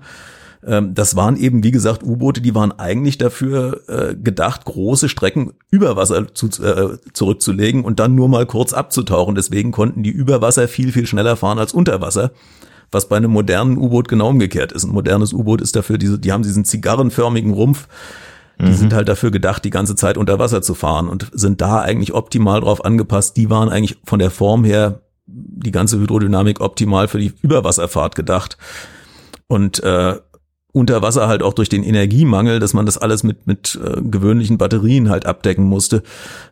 [0.66, 5.52] Ähm, das waren eben, wie gesagt, U-Boote, die waren eigentlich dafür äh, gedacht, große Strecken
[5.70, 9.34] über Wasser zu, äh, zurückzulegen und dann nur mal kurz abzutauchen.
[9.34, 12.32] Deswegen konnten die über Wasser viel, viel schneller fahren als unter Wasser.
[12.90, 14.84] Was bei einem modernen U-Boot genau umgekehrt ist.
[14.84, 17.86] Ein modernes U-Boot ist dafür, diese, die haben diesen zigarrenförmigen Rumpf,
[18.60, 21.80] die sind halt dafür gedacht, die ganze Zeit unter Wasser zu fahren und sind da
[21.80, 23.36] eigentlich optimal drauf angepasst.
[23.36, 28.58] Die waren eigentlich von der Form her die ganze Hydrodynamik optimal für die Überwasserfahrt gedacht.
[29.46, 30.16] Und äh,
[30.78, 34.58] unter Wasser halt auch durch den Energiemangel, dass man das alles mit mit äh, gewöhnlichen
[34.58, 36.04] Batterien halt abdecken musste,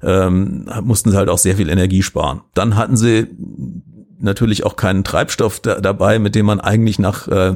[0.02, 2.42] ähm, mussten sie halt auch sehr viel Energie sparen.
[2.54, 3.28] Dann hatten sie
[4.18, 7.54] natürlich auch keinen Treibstoff da, dabei, mit dem man eigentlich nach äh,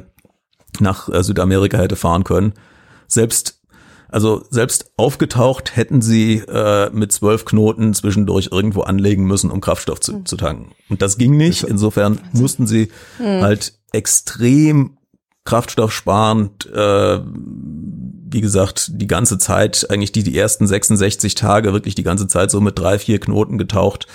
[0.78, 2.52] nach äh, Südamerika hätte fahren können.
[3.08, 3.56] Selbst
[4.08, 10.00] also selbst aufgetaucht hätten sie äh, mit zwölf Knoten zwischendurch irgendwo anlegen müssen, um Kraftstoff
[10.00, 10.72] zu, zu tanken.
[10.88, 11.62] Und das ging nicht.
[11.62, 12.90] Insofern mussten sie
[13.20, 14.96] halt extrem
[15.50, 17.18] kraftstoffsparend, äh,
[18.32, 22.52] wie gesagt, die ganze Zeit, eigentlich die, die ersten 66 Tage, wirklich die ganze Zeit
[22.52, 24.06] so mit drei, vier Knoten getaucht.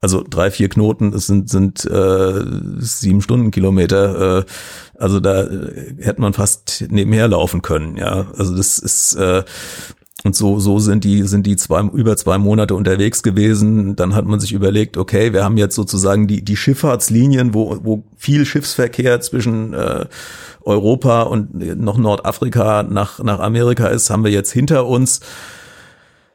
[0.00, 2.42] Also drei, vier Knoten, es sind, sind äh,
[2.78, 4.38] sieben Stundenkilometer.
[4.38, 4.44] Äh,
[4.98, 8.28] also da äh, hätte man fast nebenher laufen können, ja.
[8.38, 9.44] Also das ist äh,
[10.24, 13.96] und so, so sind die, sind die zwei, über zwei Monate unterwegs gewesen.
[13.96, 18.04] Dann hat man sich überlegt, okay, wir haben jetzt sozusagen die, die Schifffahrtslinien, wo, wo
[18.16, 20.06] viel Schiffsverkehr zwischen äh,
[20.60, 25.20] Europa und noch Nordafrika nach, nach Amerika ist, haben wir jetzt hinter uns.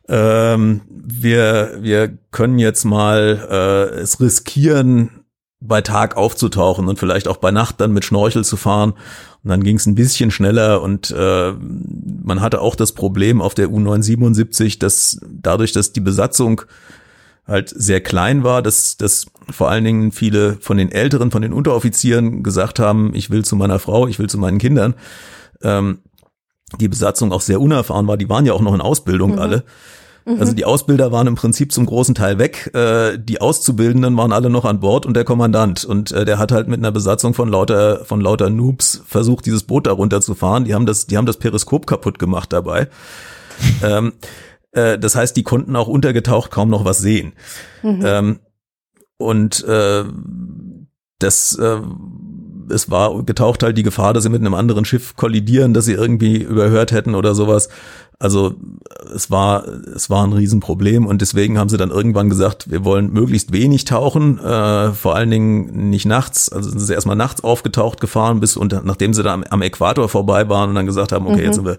[0.10, 5.24] Ähm, wir, wir können jetzt mal äh, es riskieren,
[5.60, 8.91] bei Tag aufzutauchen und vielleicht auch bei Nacht dann mit Schnorchel zu fahren.
[9.43, 13.53] Und dann ging es ein bisschen schneller und äh, man hatte auch das Problem auf
[13.53, 16.62] der U977, dass dadurch, dass die Besatzung
[17.47, 21.53] halt sehr klein war, dass, dass vor allen Dingen viele von den Älteren, von den
[21.53, 24.95] Unteroffizieren gesagt haben, ich will zu meiner Frau, ich will zu meinen Kindern.
[25.64, 25.99] Ähm,
[26.80, 29.64] die Besatzung auch sehr unerfahren war, die waren ja auch noch in Ausbildung alle.
[30.28, 34.49] Also die Ausbilder waren im Prinzip zum großen Teil weg, äh, die Auszubildenden waren alle
[34.49, 37.47] noch an Bord und der Kommandant und äh, der hat halt mit einer Besatzung von
[37.47, 40.65] lauter von lauter Noobs versucht, dieses Boot da runterzufahren.
[40.65, 42.89] Die haben das, die haben das Periskop kaputt gemacht dabei.
[43.84, 44.13] ähm,
[44.73, 47.34] äh, das heißt, die konnten auch untergetaucht kaum noch was sehen.
[47.84, 48.39] Ähm,
[49.17, 50.03] und äh,
[51.19, 51.80] das äh,
[52.69, 55.93] es war getaucht halt die Gefahr, dass sie mit einem anderen Schiff kollidieren, dass sie
[55.93, 57.69] irgendwie überhört hätten oder sowas.
[58.20, 58.55] Also
[59.13, 63.13] es war es war ein Riesenproblem und deswegen haben sie dann irgendwann gesagt, wir wollen
[63.13, 66.51] möglichst wenig tauchen, äh, vor allen Dingen nicht nachts.
[66.51, 70.09] Also sind sie erstmal nachts aufgetaucht gefahren, bis und nachdem sie da am, am Äquator
[70.09, 71.43] vorbei waren und dann gesagt haben, okay, mhm.
[71.43, 71.78] jetzt sind wir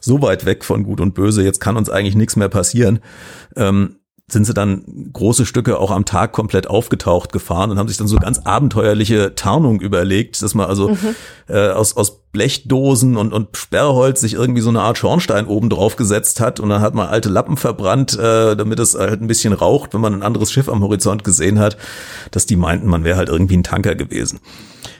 [0.00, 2.98] so weit weg von Gut und Böse, jetzt kann uns eigentlich nichts mehr passieren.
[3.54, 3.96] Ähm,
[4.30, 8.08] sind sie dann große Stücke auch am Tag komplett aufgetaucht gefahren und haben sich dann
[8.08, 11.14] so ganz abenteuerliche Tarnung überlegt, dass man also mhm.
[11.48, 15.96] äh, aus, aus Blechdosen und, und Sperrholz sich irgendwie so eine Art Schornstein oben drauf
[15.96, 19.54] gesetzt hat und dann hat man alte Lappen verbrannt, äh, damit es halt ein bisschen
[19.54, 21.78] raucht, wenn man ein anderes Schiff am Horizont gesehen hat,
[22.30, 24.40] dass die meinten, man wäre halt irgendwie ein Tanker gewesen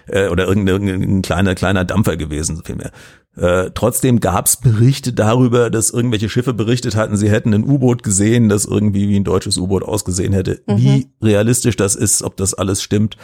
[0.06, 2.92] äh, oder irgendein, irgendein kleiner kleiner Dampfer gewesen, vielmehr.
[3.38, 8.02] Äh, trotzdem gab es Berichte darüber, dass irgendwelche Schiffe berichtet hatten, sie hätten ein U-Boot
[8.02, 10.60] gesehen, das irgendwie wie ein deutsches U-Boot ausgesehen hätte.
[10.66, 10.76] Mhm.
[10.76, 13.16] Wie realistisch das ist, ob das alles stimmt,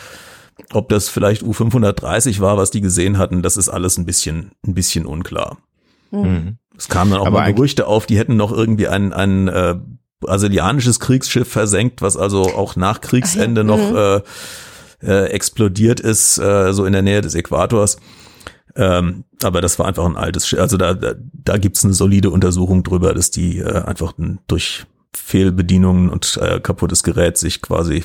[0.73, 4.75] ob das vielleicht U530 war, was die gesehen hatten, das ist alles ein bisschen, ein
[4.75, 5.59] bisschen unklar.
[6.13, 6.59] Mhm.
[6.79, 9.75] Es kamen dann auch Aber mal Gerüchte auf, die hätten noch irgendwie ein, ein äh,
[10.21, 13.67] brasilianisches Kriegsschiff versenkt, was also auch nach Kriegsende ja.
[13.67, 13.97] noch mhm.
[13.97, 14.21] äh,
[15.03, 17.99] äh, explodiert ist, äh, so in der Nähe des Äquators.
[18.77, 22.31] Ähm, aber das war einfach ein altes, Sch also da, da, da gibt's eine solide
[22.31, 24.15] Untersuchung drüber, dass die äh, einfach
[24.47, 28.05] durch Fehlbedienungen und äh, kaputtes Gerät sich quasi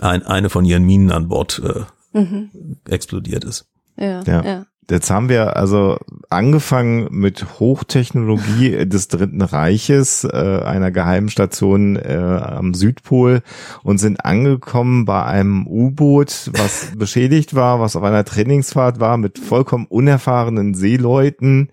[0.00, 2.78] ein, eine von ihren Minen an Bord äh, mhm.
[2.88, 3.66] explodiert ist.
[3.96, 4.44] Ja, ja.
[4.44, 4.66] ja.
[4.90, 12.16] Jetzt haben wir also angefangen mit Hochtechnologie des Dritten Reiches, äh, einer geheimen Station äh,
[12.16, 13.42] am Südpol
[13.84, 19.38] und sind angekommen bei einem U-Boot, was beschädigt war, was auf einer Trainingsfahrt war mit
[19.38, 21.68] vollkommen unerfahrenen Seeleuten,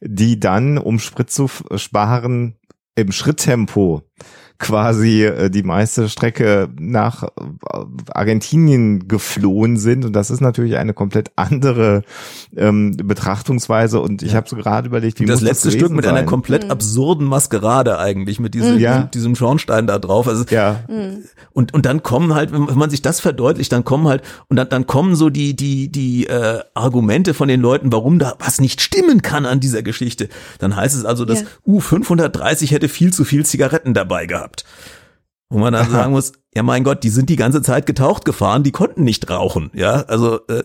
[0.00, 2.54] die dann, um Sprit zu sparen,
[2.94, 4.02] im Schritttempo
[4.58, 7.28] quasi äh, die meiste Strecke nach äh,
[8.12, 10.04] Argentinien geflohen sind.
[10.04, 12.02] Und das ist natürlich eine komplett andere
[12.56, 14.00] ähm, Betrachtungsweise.
[14.00, 14.36] Und ich ja.
[14.36, 16.16] habe so gerade überlegt, wie das letzte das Stück mit sein?
[16.16, 16.70] einer komplett mhm.
[16.70, 19.02] absurden Maskerade eigentlich, mit diesem, ja.
[19.02, 20.26] diesem Schornstein da drauf.
[20.26, 20.80] Also, ja.
[20.88, 21.24] Mhm.
[21.52, 24.68] Und, und dann kommen halt, wenn man sich das verdeutlicht, dann kommen halt, und dann,
[24.70, 28.80] dann kommen so die, die, die äh, Argumente von den Leuten, warum da was nicht
[28.80, 30.28] stimmen kann an dieser Geschichte.
[30.58, 31.46] Dann heißt es also, dass ja.
[31.66, 34.64] U530 hätte viel zu viel Zigaretten dabei gehabt gehabt.
[35.48, 38.64] Wo man dann sagen muss, ja mein Gott, die sind die ganze Zeit getaucht gefahren,
[38.64, 40.64] die konnten nicht rauchen, ja, also äh,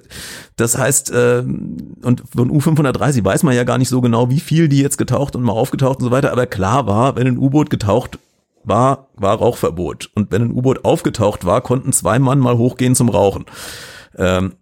[0.55, 1.43] das heißt, äh,
[2.01, 5.35] und von U530 weiß man ja gar nicht so genau, wie viel die jetzt getaucht
[5.35, 8.17] und mal aufgetaucht und so weiter, aber klar war, wenn ein U-Boot getaucht
[8.63, 13.09] war, war Rauchverbot und wenn ein U-Boot aufgetaucht war, konnten zwei Mann mal hochgehen zum
[13.09, 13.45] Rauchen.
[14.17, 14.53] Ähm,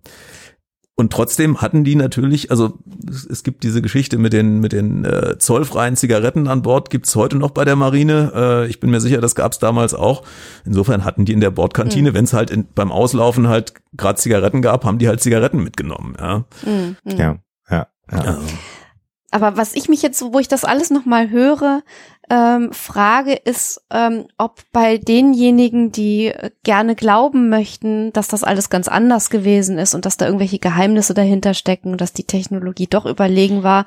[0.99, 2.77] und trotzdem hatten die natürlich, also
[3.09, 7.15] es, es, gibt diese Geschichte mit den mit den äh, zollfreien Zigaretten an Bord, gibt's
[7.15, 8.31] heute noch bei der Marine.
[8.35, 10.23] Äh, ich bin mir sicher, das gab's damals auch.
[10.65, 12.15] Insofern hatten die in der Bordkantine, mhm.
[12.15, 16.15] wenn es halt in, beim Auslaufen halt gerade Zigaretten gab, haben die halt Zigaretten mitgenommen.
[16.19, 16.97] Ja, mhm.
[17.05, 17.37] ja, ja.
[17.71, 17.87] ja.
[18.11, 18.41] Also.
[19.31, 21.81] Aber was ich mich jetzt, wo ich das alles nochmal höre,
[22.29, 26.31] ähm, frage, ist, ähm, ob bei denjenigen, die
[26.63, 31.13] gerne glauben möchten, dass das alles ganz anders gewesen ist und dass da irgendwelche Geheimnisse
[31.13, 33.85] dahinter stecken, dass die Technologie doch überlegen war,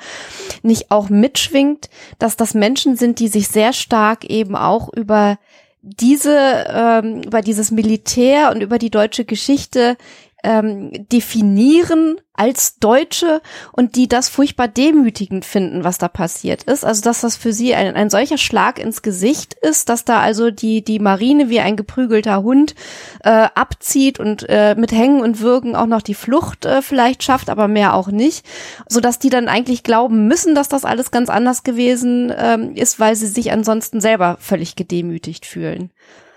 [0.62, 1.88] nicht auch mitschwingt,
[2.18, 5.38] dass das Menschen sind, die sich sehr stark eben auch über
[5.82, 9.96] diese, ähm, über dieses Militär und über die deutsche Geschichte
[10.42, 16.84] ähm, definieren als Deutsche und die das furchtbar demütigend finden, was da passiert ist.
[16.84, 20.50] Also dass das für sie ein, ein solcher Schlag ins Gesicht ist, dass da also
[20.50, 22.74] die, die Marine wie ein geprügelter Hund
[23.22, 27.50] äh, abzieht und äh, mit Hängen und Würgen auch noch die Flucht äh, vielleicht schafft,
[27.50, 28.46] aber mehr auch nicht.
[28.88, 33.14] Sodass die dann eigentlich glauben müssen, dass das alles ganz anders gewesen ähm, ist, weil
[33.14, 35.90] sie sich ansonsten selber völlig gedemütigt fühlen.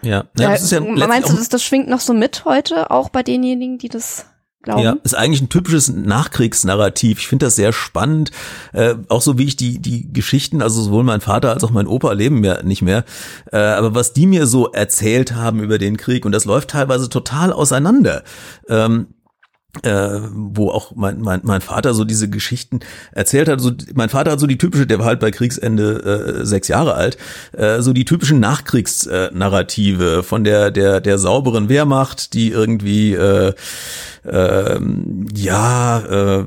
[0.05, 3.09] Ja, ja, das ist ja meinst du, das, das schwingt noch so mit heute, auch
[3.09, 4.25] bei denjenigen, die das
[4.65, 4.81] glauben?
[4.83, 7.19] Ja, ist eigentlich ein typisches Nachkriegsnarrativ.
[7.19, 8.31] Ich finde das sehr spannend.
[8.73, 11.87] Äh, auch so wie ich die, die Geschichten, also sowohl mein Vater als auch mein
[11.87, 13.05] Opa leben ja nicht mehr.
[13.51, 17.07] Äh, aber was die mir so erzählt haben über den Krieg, und das läuft teilweise
[17.07, 18.23] total auseinander.
[18.67, 19.07] Ähm,
[19.83, 22.79] äh, wo auch mein, mein, mein Vater so diese Geschichten
[23.11, 23.59] erzählt hat.
[23.59, 26.95] So, mein Vater hat so die typische, der war halt bei Kriegsende äh, sechs Jahre
[26.95, 27.17] alt,
[27.53, 33.53] äh, so die typischen Nachkriegsnarrative von der, der, der sauberen Wehrmacht, die irgendwie, äh,
[34.23, 34.79] äh,
[35.35, 35.99] ja,
[36.39, 36.45] äh,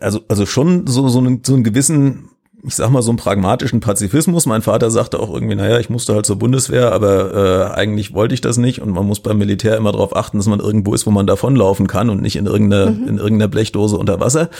[0.00, 2.29] also, also schon so, so, einen, so einen gewissen
[2.62, 4.46] ich sag mal, so einen pragmatischen Pazifismus.
[4.46, 8.34] Mein Vater sagte auch irgendwie, naja, ich musste halt zur Bundeswehr, aber äh, eigentlich wollte
[8.34, 11.06] ich das nicht und man muss beim Militär immer darauf achten, dass man irgendwo ist,
[11.06, 13.08] wo man davonlaufen kann und nicht in irgendeiner, mhm.
[13.08, 14.50] in irgendeiner Blechdose unter Wasser.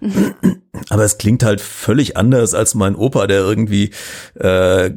[0.00, 0.34] Mhm.
[0.88, 3.90] Aber es klingt halt völlig anders als mein Opa, der irgendwie
[4.34, 4.90] äh,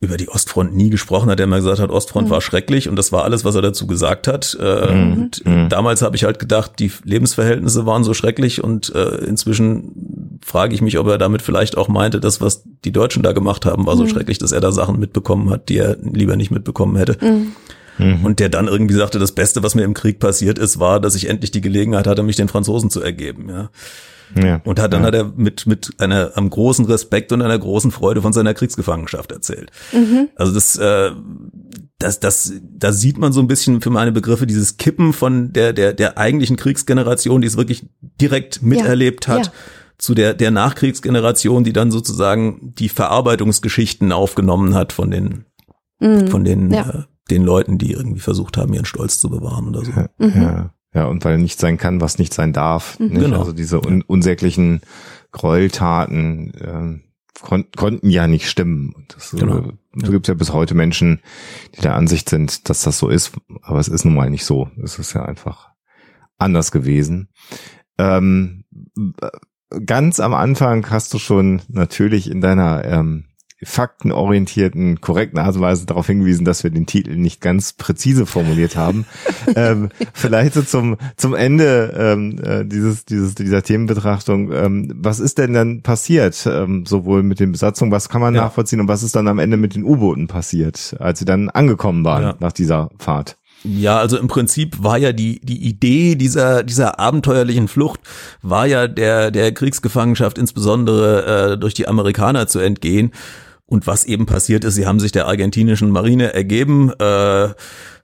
[0.00, 2.30] über die Ostfront nie gesprochen hat, der immer gesagt hat, Ostfront mhm.
[2.30, 4.56] war schrecklich und das war alles, was er dazu gesagt hat.
[4.60, 5.12] Äh, mhm.
[5.12, 5.68] Und mhm.
[5.68, 10.82] damals habe ich halt gedacht, die Lebensverhältnisse waren so schrecklich und äh, inzwischen frage ich
[10.82, 13.96] mich, ob er damit vielleicht auch meinte, das, was die Deutschen da gemacht haben, war
[13.96, 14.08] so mhm.
[14.08, 17.16] schrecklich, dass er da Sachen mitbekommen hat, die er lieber nicht mitbekommen hätte.
[17.24, 17.52] Mhm.
[17.98, 18.24] Mhm.
[18.24, 21.14] Und der dann irgendwie sagte, das Beste, was mir im Krieg passiert ist, war, dass
[21.14, 23.48] ich endlich die Gelegenheit hatte, mich den Franzosen zu ergeben.
[23.48, 23.70] Ja.
[24.36, 25.06] Ja, und hat dann ja.
[25.06, 29.32] hat er mit mit einer einem großen Respekt und einer großen Freude von seiner Kriegsgefangenschaft
[29.32, 29.70] erzählt.
[29.92, 30.28] Mhm.
[30.36, 31.12] Also das äh,
[31.98, 35.72] das das da sieht man so ein bisschen für meine Begriffe dieses Kippen von der
[35.72, 37.86] der der eigentlichen Kriegsgeneration, die es wirklich
[38.20, 39.34] direkt miterlebt ja.
[39.34, 39.46] hat.
[39.46, 39.52] Ja.
[39.98, 45.44] Zu der der Nachkriegsgeneration, die dann sozusagen die Verarbeitungsgeschichten aufgenommen hat von den
[46.00, 46.28] mhm.
[46.28, 49.92] von den äh, den Leuten, die irgendwie versucht haben, ihren Stolz zu bewahren oder so.
[50.18, 50.42] Mhm.
[50.42, 50.74] Ja.
[50.94, 52.98] Ja, und weil nicht sein kann, was nicht sein darf.
[52.98, 53.10] Mhm.
[53.10, 53.40] Genau.
[53.40, 54.80] Also diese un unsäglichen
[55.32, 57.00] Gräueltaten äh,
[57.42, 58.94] kon konnten ja nicht stimmen.
[58.94, 59.58] Und das, genau.
[59.58, 61.20] äh, so gibt ja bis heute Menschen,
[61.76, 63.32] die der Ansicht sind, dass das so ist,
[63.62, 64.70] aber es ist nun mal nicht so.
[64.82, 65.68] Es ist ja einfach
[66.38, 67.28] anders gewesen.
[67.98, 68.64] Ähm,
[69.86, 73.24] ganz am Anfang hast du schon natürlich in deiner ähm,
[73.62, 78.76] faktenorientierten, korrekten Art und Weise darauf hingewiesen, dass wir den Titel nicht ganz präzise formuliert
[78.76, 79.04] haben.
[79.56, 84.52] ähm, vielleicht so zum, zum Ende ähm, äh, dieses, dieses, dieser Themenbetrachtung.
[84.52, 88.42] Ähm, was ist denn dann passiert, ähm, sowohl mit den Besatzungen, was kann man ja.
[88.42, 92.04] nachvollziehen und was ist dann am Ende mit den U-Booten passiert, als sie dann angekommen
[92.04, 92.34] waren ja.
[92.38, 93.37] nach dieser Fahrt?
[93.64, 98.00] Ja, also im Prinzip war ja die, die Idee dieser, dieser abenteuerlichen Flucht,
[98.40, 103.12] war ja der, der Kriegsgefangenschaft insbesondere äh, durch die Amerikaner zu entgehen.
[103.66, 107.48] Und was eben passiert ist, sie haben sich der argentinischen Marine ergeben, äh,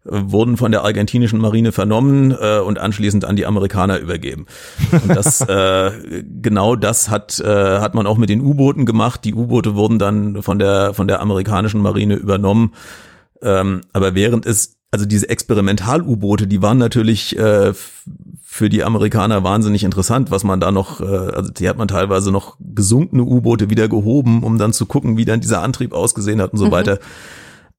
[0.04, 4.44] wurden von der argentinischen Marine vernommen äh, und anschließend an die Amerikaner übergeben.
[4.92, 9.24] Und das äh, genau das hat äh, hat man auch mit den U-Booten gemacht.
[9.24, 12.74] Die U-Boote wurden dann von der von der amerikanischen Marine übernommen.
[13.40, 17.72] Ähm, aber während es also diese Experimental-U-Boote, die waren natürlich äh,
[18.44, 22.30] für die Amerikaner wahnsinnig interessant, was man da noch, äh, also die hat man teilweise
[22.30, 26.52] noch gesunkene U-Boote wieder gehoben, um dann zu gucken, wie dann dieser Antrieb ausgesehen hat
[26.52, 26.70] und so mhm.
[26.70, 27.00] weiter.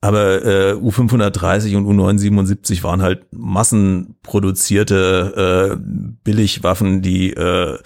[0.01, 5.77] Aber äh, U530 und U977 waren halt massenproduzierte äh,
[6.23, 7.79] Billigwaffen, die äh,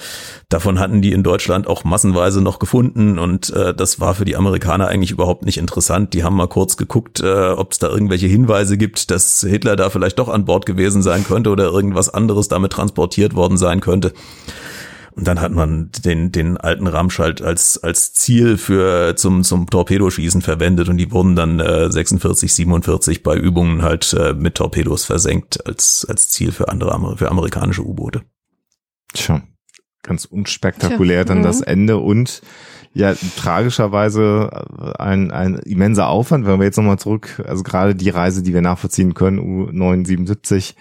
[0.50, 4.36] davon hatten die in Deutschland auch massenweise noch gefunden und äh, das war für die
[4.36, 6.14] Amerikaner eigentlich überhaupt nicht interessant.
[6.14, 9.90] Die haben mal kurz geguckt, äh, ob es da irgendwelche Hinweise gibt, dass Hitler da
[9.90, 14.12] vielleicht doch an Bord gewesen sein könnte oder irgendwas anderes damit transportiert worden sein könnte.
[15.20, 19.70] Und dann hat man den, den alten Ramsch halt als, als Ziel für, zum, zum
[19.70, 25.04] Torpedoschießen verwendet und die wurden dann äh, 46, 47 bei Übungen halt äh, mit Torpedos
[25.04, 28.22] versenkt als, als Ziel für andere, für amerikanische U-Boote.
[29.12, 29.42] Tja,
[30.04, 31.66] ganz unspektakulär Tja, dann das mhm.
[31.66, 32.42] Ende und
[32.94, 38.42] ja, tragischerweise ein, ein immenser Aufwand, wenn wir jetzt nochmal zurück, also gerade die Reise,
[38.42, 40.76] die wir nachvollziehen können, U977,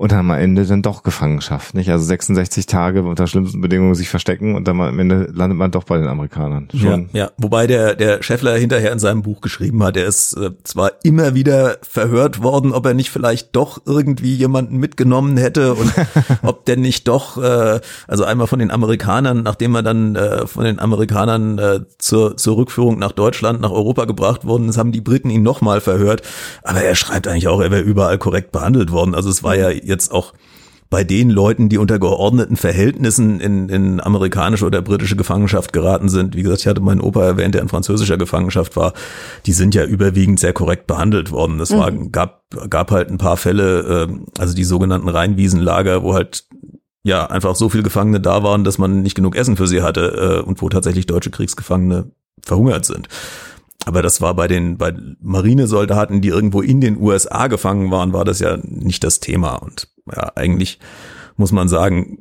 [0.00, 1.90] und dann am Ende dann doch Gefangenschaft, nicht?
[1.90, 5.84] Also 66 Tage unter schlimmsten Bedingungen sich verstecken und dann am Ende landet man doch
[5.84, 6.68] bei den Amerikanern.
[6.74, 7.10] Schon.
[7.12, 10.52] Ja, ja, wobei der, der Scheffler hinterher in seinem Buch geschrieben hat, er ist äh,
[10.64, 15.92] zwar immer wieder verhört worden, ob er nicht vielleicht doch irgendwie jemanden mitgenommen hätte und
[16.42, 20.64] ob denn nicht doch, äh, also einmal von den Amerikanern, nachdem er dann äh, von
[20.64, 25.02] den Amerikanern äh, zur, zur Rückführung nach Deutschland, nach Europa gebracht worden ist, haben die
[25.02, 26.22] Briten ihn nochmal verhört.
[26.62, 29.14] Aber er schreibt eigentlich auch, er wäre überall korrekt behandelt worden.
[29.14, 30.32] Also es war ja jetzt auch
[30.90, 36.34] bei den Leuten, die unter geordneten Verhältnissen in, in amerikanische oder britische Gefangenschaft geraten sind,
[36.34, 38.92] wie gesagt, ich hatte meinen Opa erwähnt, der in französischer Gefangenschaft war,
[39.46, 41.60] die sind ja überwiegend sehr korrekt behandelt worden.
[41.60, 42.10] Es war, mhm.
[42.10, 46.44] gab, gab halt ein paar Fälle, äh, also die sogenannten Rheinwiesenlager, wo halt
[47.04, 50.40] ja einfach so viele Gefangene da waren, dass man nicht genug Essen für sie hatte
[50.42, 52.10] äh, und wo tatsächlich deutsche Kriegsgefangene
[52.42, 53.08] verhungert sind.
[53.86, 58.24] Aber das war bei den bei Marinesoldaten, die irgendwo in den USA gefangen waren, war
[58.24, 59.54] das ja nicht das Thema.
[59.54, 60.78] Und ja, eigentlich
[61.36, 62.18] muss man sagen,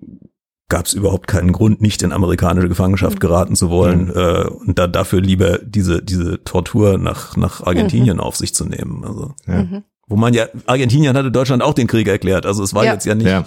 [0.70, 3.20] gab es überhaupt keinen Grund, nicht in amerikanische Gefangenschaft mhm.
[3.20, 4.14] geraten zu wollen mhm.
[4.16, 8.24] äh, und da dafür lieber diese diese Tortur nach nach Argentinien mhm.
[8.24, 9.04] auf sich zu nehmen.
[9.04, 9.64] Also ja.
[9.64, 9.84] Mhm.
[10.08, 12.46] wo man ja Argentinien hatte Deutschland auch den Krieg erklärt.
[12.46, 12.94] Also es war ja.
[12.94, 13.28] jetzt ja nicht.
[13.28, 13.46] Ja.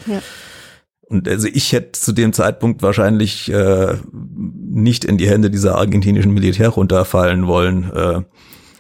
[1.12, 6.32] Und also ich hätte zu dem Zeitpunkt wahrscheinlich äh, nicht in die Hände dieser argentinischen
[6.32, 7.92] Militär runterfallen wollen.
[7.94, 8.22] Äh,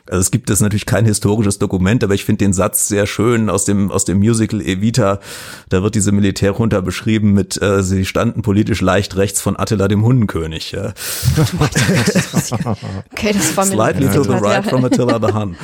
[0.08, 3.50] also es gibt es natürlich kein historisches Dokument, aber ich finde den Satz sehr schön
[3.50, 5.20] aus dem aus dem Musical Evita.
[5.68, 10.02] Da wird diese Militärjunta beschrieben mit äh, sie standen politisch leicht rechts von Attila dem
[10.02, 10.72] Hundenkönig.
[10.72, 10.86] Ja.
[13.12, 15.56] okay, das war mir Slightly to the right from Attila the Hun.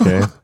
[0.00, 0.20] Okay.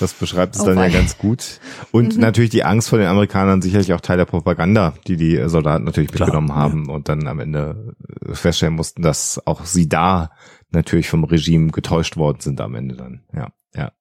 [0.00, 1.60] Das beschreibt es oh, dann ja ganz gut.
[1.92, 2.20] Und mhm.
[2.22, 6.10] natürlich die Angst vor den Amerikanern sicherlich auch Teil der Propaganda, die die Soldaten natürlich
[6.10, 6.94] Klar, mitgenommen haben ja.
[6.94, 7.94] und dann am Ende
[8.32, 10.30] feststellen mussten, dass auch sie da
[10.70, 13.22] natürlich vom Regime getäuscht worden sind am Ende dann.
[13.34, 13.92] Ja, ja.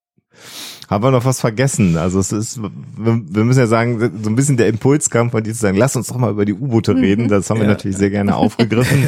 [0.90, 1.98] Haben wir noch was vergessen?
[1.98, 2.60] Also es ist,
[2.98, 5.96] wir müssen ja sagen, so ein bisschen der Impuls kam von dir zu sagen, lass
[5.96, 7.00] uns doch mal über die U-Boote Mhm.
[7.00, 7.28] reden.
[7.28, 7.74] Das haben wir Ja.
[7.74, 9.08] natürlich sehr gerne aufgegriffen.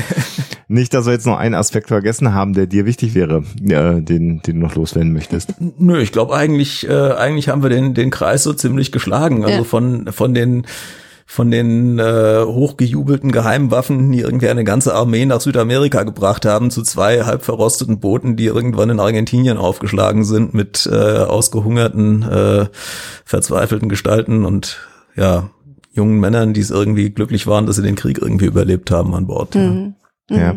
[0.67, 4.03] Nicht, dass wir jetzt noch einen Aspekt vergessen haben, der dir wichtig wäre, äh, den,
[4.03, 5.55] den du noch loswerden möchtest.
[5.79, 9.43] Nö, ich glaube eigentlich, äh, eigentlich haben wir den, den Kreis so ziemlich geschlagen.
[9.43, 9.63] Also Ja.
[9.63, 10.65] von, von den,
[11.31, 16.81] von den äh, hochgejubelten Geheimwaffen, die irgendwie eine ganze Armee nach Südamerika gebracht haben, zu
[16.81, 22.65] zwei halb verrosteten Booten, die irgendwann in Argentinien aufgeschlagen sind mit äh, ausgehungerten, äh,
[23.23, 24.79] verzweifelten Gestalten und
[25.15, 25.49] ja,
[25.93, 29.27] jungen Männern, die es irgendwie glücklich waren, dass sie den Krieg irgendwie überlebt haben an
[29.27, 29.55] Bord.
[29.55, 29.61] Ja.
[29.61, 29.95] Mhm.
[30.29, 30.55] Ja.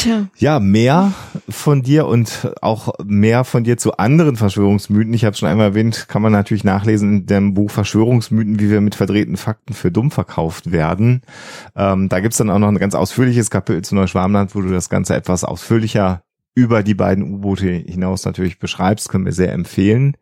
[0.00, 0.28] Tja.
[0.38, 1.12] Ja, mehr
[1.50, 5.12] von dir und auch mehr von dir zu anderen Verschwörungsmythen.
[5.12, 8.80] Ich habe schon einmal erwähnt, kann man natürlich nachlesen in dem Buch Verschwörungsmythen, wie wir
[8.80, 11.20] mit verdrehten Fakten für dumm verkauft werden.
[11.76, 14.88] Ähm, da gibt's dann auch noch ein ganz ausführliches Kapitel zu Neuschwarmland, wo du das
[14.88, 16.22] Ganze etwas ausführlicher
[16.54, 20.16] über die beiden U-Boote hinaus natürlich beschreibst, können wir sehr empfehlen.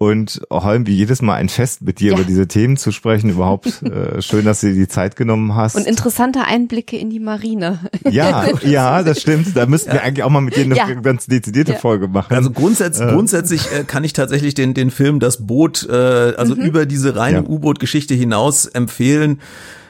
[0.00, 2.18] Und Holm, wie jedes Mal ein Fest mit dir Ja.
[2.18, 3.30] über diese Themen zu sprechen.
[3.30, 5.74] Überhaupt äh, schön, dass du dir die Zeit genommen hast.
[5.74, 7.80] Und interessante Einblicke in die Marine.
[8.08, 9.56] Ja, ja, das stimmt.
[9.56, 10.86] Da müssten wir eigentlich auch mal mit dir eine Ja.
[10.94, 11.78] ganz dezidierte Ja.
[11.78, 12.32] Folge machen.
[12.32, 16.86] Also grundsätz grundsätzlich äh, kann ich tatsächlich den, den Film Das Boot, äh, also über
[16.86, 17.44] diese reine Ja.
[17.48, 19.40] U-Boot-Geschichte hinaus empfehlen.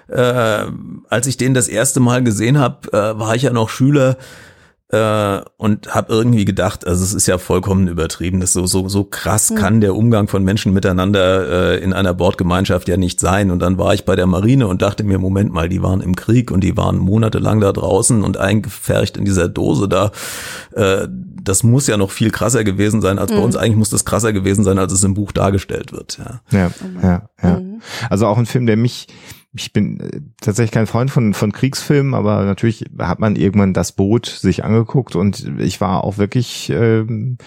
[0.08, 0.64] Äh,
[1.10, 4.16] als ich den das erste Mal gesehen habe, äh, war ich ja noch Schüler
[4.90, 9.04] äh, und habe irgendwie gedacht, also es ist ja vollkommen übertrieben, das so so so
[9.04, 13.50] krass kann der Umgang von Menschen miteinander äh, in einer Bordgemeinschaft ja nicht sein.
[13.50, 16.16] Und dann war ich bei der Marine und dachte mir, Moment mal, die waren im
[16.16, 20.10] Krieg und die waren monatelang da draußen und eingepfercht in dieser Dose da.
[20.72, 21.08] Äh,
[21.42, 23.56] das muss ja noch viel krasser gewesen sein als bei uns.
[23.56, 26.18] Eigentlich muss das krasser gewesen sein, als es im Buch dargestellt wird.
[26.18, 26.40] Ja.
[26.50, 26.70] Ja,
[27.02, 27.60] ja, ja.
[27.60, 27.80] Mhm.
[28.10, 29.06] Also auch ein Film, der mich,
[29.54, 33.92] ich bin äh, tatsächlich kein Freund von, von Kriegsfilmen, aber natürlich hat man irgendwann das
[33.92, 37.38] Boot sich angeguckt und ich war auch wirklich ähm,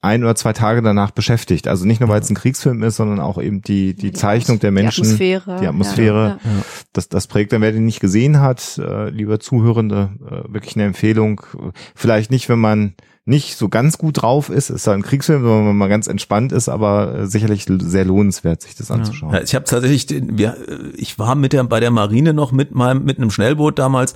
[0.00, 1.68] ein oder zwei Tage danach beschäftigt.
[1.68, 4.72] Also nicht nur, weil es ein Kriegsfilm ist, sondern auch eben die, die, Zeichnung der
[4.72, 5.04] Menschen.
[5.04, 5.60] Die Atmosphäre.
[5.60, 6.38] Die Atmosphäre.
[6.44, 6.62] Ja, ja.
[6.92, 10.84] Das, das prägt dann, wer den nicht gesehen hat, äh, lieber Zuhörende, äh, wirklich eine
[10.84, 11.42] Empfehlung.
[11.94, 12.94] Vielleicht nicht, wenn man
[13.26, 16.52] nicht so ganz gut drauf ist, ist ja ein Kriegsfilm, wenn man mal ganz entspannt
[16.52, 19.34] ist, aber äh, sicherlich sehr lohnenswert, sich das anzuschauen.
[19.34, 22.52] Ja, ich habe tatsächlich, den, wir, äh, ich war mit der bei der Marine noch
[22.52, 24.14] mit meinem mit einem Schnellboot damals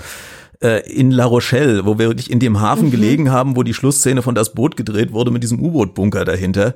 [0.63, 4.23] äh, in La Rochelle, wo wir wirklich in dem Hafen gelegen haben, wo die Schlussszene
[4.23, 6.75] von das Boot gedreht wurde mit diesem U-Boot-Bunker dahinter.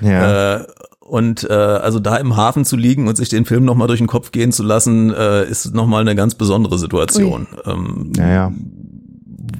[0.00, 0.56] Ja.
[0.56, 0.66] Äh,
[1.00, 4.06] und äh, also da im Hafen zu liegen und sich den Film nochmal durch den
[4.06, 7.46] Kopf gehen zu lassen, äh, ist nochmal eine ganz besondere Situation.
[7.66, 8.52] Ähm, ja, ja.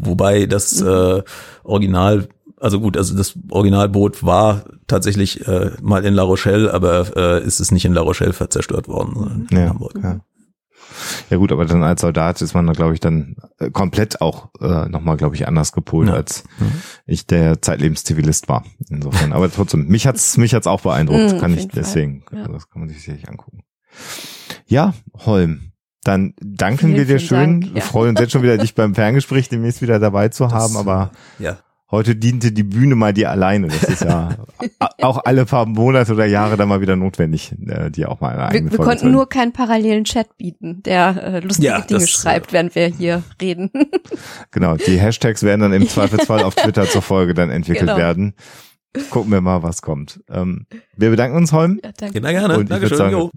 [0.00, 1.22] Wobei das äh,
[1.64, 2.28] Original,
[2.60, 7.60] also gut, also das Originalboot war tatsächlich äh, mal in La Rochelle, aber äh, ist
[7.60, 9.94] es nicht in La Rochelle zerstört worden, sondern in Ja, Hamburg.
[10.02, 10.20] ja.
[11.28, 14.50] Ja gut, aber dann als Soldat ist man da, glaube ich, dann äh, komplett auch
[14.60, 16.14] äh, nochmal, glaube ich, anders gepolt, Ja.
[16.14, 16.44] als
[17.06, 18.64] ich der Zeitlebenszivilist war.
[18.88, 19.32] Insofern.
[19.32, 21.32] Aber trotzdem, mich hat's mich hat's auch beeindruckt.
[21.34, 22.46] Mhm, kann ich deswegen, Ja.
[22.48, 23.64] das kann man sich sicherlich angucken.
[24.66, 24.94] Ja,
[25.26, 25.72] Holm.
[26.04, 27.60] Dann danken Vielen, wir dir schön.
[27.62, 27.86] Dank, Wir ja.
[27.86, 31.56] freuen uns jetzt schon wieder, dich beim Ferngespräch demnächst wieder dabei zu haben, aber Ja.
[31.90, 33.68] heute diente die Bühne mal dir alleine.
[33.68, 34.36] Das ist ja
[35.00, 38.46] auch alle paar Monate oder Jahre dann mal wieder notwendig, äh, dir auch mal eine
[38.48, 42.10] eigene Wir, wir konnten nur keinen parallelen Chat bieten, der äh, lustige Ja, Dinge das,
[42.10, 43.70] schreibt, während wir hier reden.
[44.50, 47.96] Genau, die Hashtags werden dann im Zweifelsfall auf Twitter zur Folge dann entwickelt Genau.
[47.96, 48.34] werden.
[49.10, 50.20] Gucken wir mal, was kommt.
[50.30, 51.80] Ähm, wir bedanken uns, Holm.
[51.82, 52.18] ja, danke.
[52.18, 52.58] Immer gerne.
[52.58, 52.98] Und Dankeschön.
[52.98, 53.30] sagen, jo.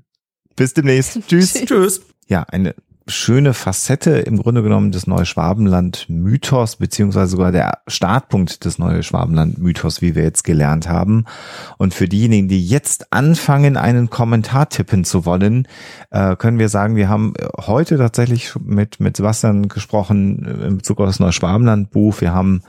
[0.55, 1.19] Bis demnächst.
[1.27, 1.53] Tschüss.
[1.53, 2.01] Tschüss.
[2.27, 2.75] Ja, eine
[3.09, 10.23] schöne Facette im Grunde genommen des Neuschwabenland-Mythos, beziehungsweise sogar der Startpunkt des Neuschwabenland-Mythos, wie wir
[10.23, 11.23] jetzt gelernt haben.
[11.77, 15.69] Und für diejenigen, die jetzt anfangen, einen Kommentar tippen zu wollen,
[16.11, 17.33] äh, können wir sagen, wir haben
[17.65, 22.19] heute tatsächlich mit, mit Sebastian gesprochen äh, in Bezug auf das Neuschwabenland-Buch.
[22.19, 22.61] Wir haben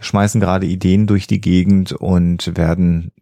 [0.00, 3.12] schmeißen gerade Ideen durch die Gegend und werden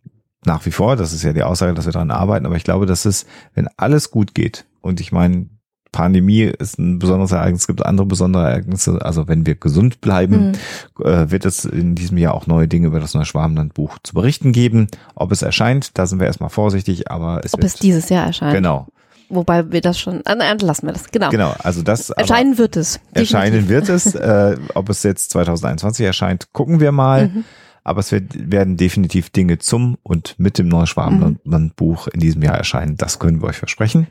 [0.45, 2.87] nach wie vor, das ist ja die Aussage, dass wir daran arbeiten, aber ich glaube,
[2.87, 5.47] dass es, wenn alles gut geht, und ich meine,
[5.93, 10.53] Pandemie ist ein besonderes Ereignis, es gibt andere besondere Ereignisse, also wenn wir gesund bleiben,
[10.99, 14.89] äh, wird es in diesem Jahr auch neue Dinge über das Neuschwabenland-Buch zu berichten geben.
[15.15, 18.27] Ob es erscheint, da sind wir erstmal vorsichtig, aber es Ob wird, es dieses Jahr
[18.27, 18.55] erscheint.
[18.55, 18.89] genau,
[19.33, 21.31] Wobei wir das schon, ah, nein, lassen wir das, genau.
[21.31, 23.01] genau, also das, Erscheinen wird es.
[23.15, 23.71] Erscheinen definitiv.
[23.71, 24.15] wird es.
[24.23, 27.29] Äh, ob es jetzt 2021 erscheint, gucken wir mal.
[27.29, 27.45] Mhm.
[27.83, 32.97] Aber es wird, werden definitiv Dinge zum und mit dem Neuschwabenland-Buch in diesem Jahr erscheinen.
[32.97, 34.07] Das können wir euch versprechen.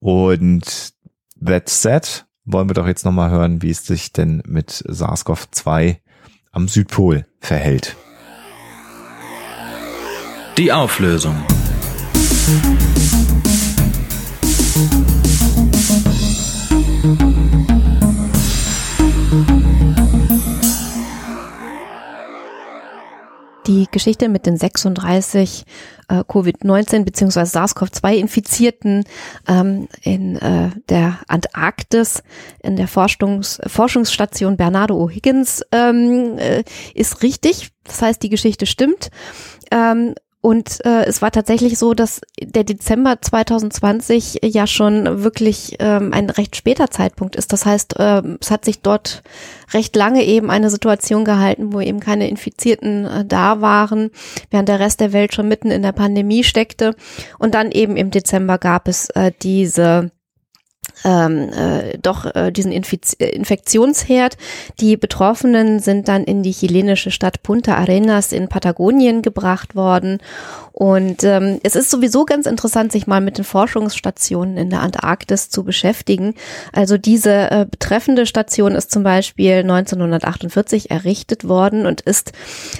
[0.00, 0.94] Und
[1.42, 5.96] That said, wollen wir doch jetzt nochmal hören, wie es sich denn mit SARS-CoV-2
[6.52, 7.96] am Südpol verhält.
[10.58, 11.34] Die Auflösung.
[23.66, 25.64] Die Geschichte mit den 36
[26.10, 27.44] äh, Covid-19 bzw.
[27.44, 29.04] SARS-CoV-2-Infizierten
[29.48, 32.22] ähm, in äh, der Antarktis,
[32.62, 36.64] in der Forschungs Forschungsstation Bernardo O'Higgins ähm, äh,
[36.94, 37.70] ist richtig.
[37.84, 39.10] Das heißt, die Geschichte stimmt.
[39.70, 46.14] Ähm, und äh, es war tatsächlich so, dass der Dezember 2020 ja schon wirklich ähm,
[46.14, 47.52] ein recht später Zeitpunkt ist.
[47.52, 49.22] Das heißt, äh, es hat sich dort
[49.74, 54.10] recht lange eben eine Situation gehalten, wo eben keine Infizierten äh, da waren,
[54.50, 56.94] während der Rest der Welt schon mitten in der Pandemie steckte.
[57.38, 60.10] Und dann eben im Dezember gab es äh, diese
[61.04, 64.36] ähm, äh, doch äh, diesen Infiz Infektionsherd.
[64.80, 70.18] Die Betroffenen sind dann in die chilenische Stadt Punta Arenas in Patagonien gebracht worden
[70.80, 75.50] und ähm, es ist sowieso ganz interessant, sich mal mit den Forschungsstationen in der Antarktis
[75.50, 76.34] zu beschäftigen.
[76.72, 82.32] Also diese äh, betreffende Station ist zum Beispiel 1948 errichtet worden und ist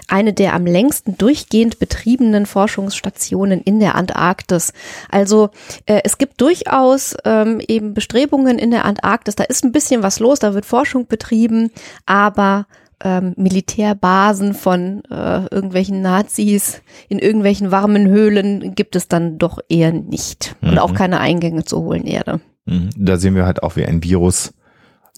[0.09, 4.73] eine der am längsten durchgehend betriebenen Forschungsstationen in der Antarktis.
[5.11, 5.51] Also
[5.85, 9.37] äh, es gibt durchaus ähm, eben Bestrebungen in der Antarktis.
[9.37, 11.71] Da ist ein bisschen was los, da wird Forschung betrieben,
[12.07, 12.67] aber
[13.03, 19.93] ähm, Militärbasen von äh, irgendwelchen Nazis in irgendwelchen warmen Höhlen gibt es dann doch eher
[19.93, 20.57] nicht.
[20.61, 20.97] Und auch mhm.
[20.97, 22.41] keine Eingänge zur hohlen Erde.
[22.67, 22.91] Mhm.
[22.97, 24.55] Da sehen wir halt auch, wie ein Virus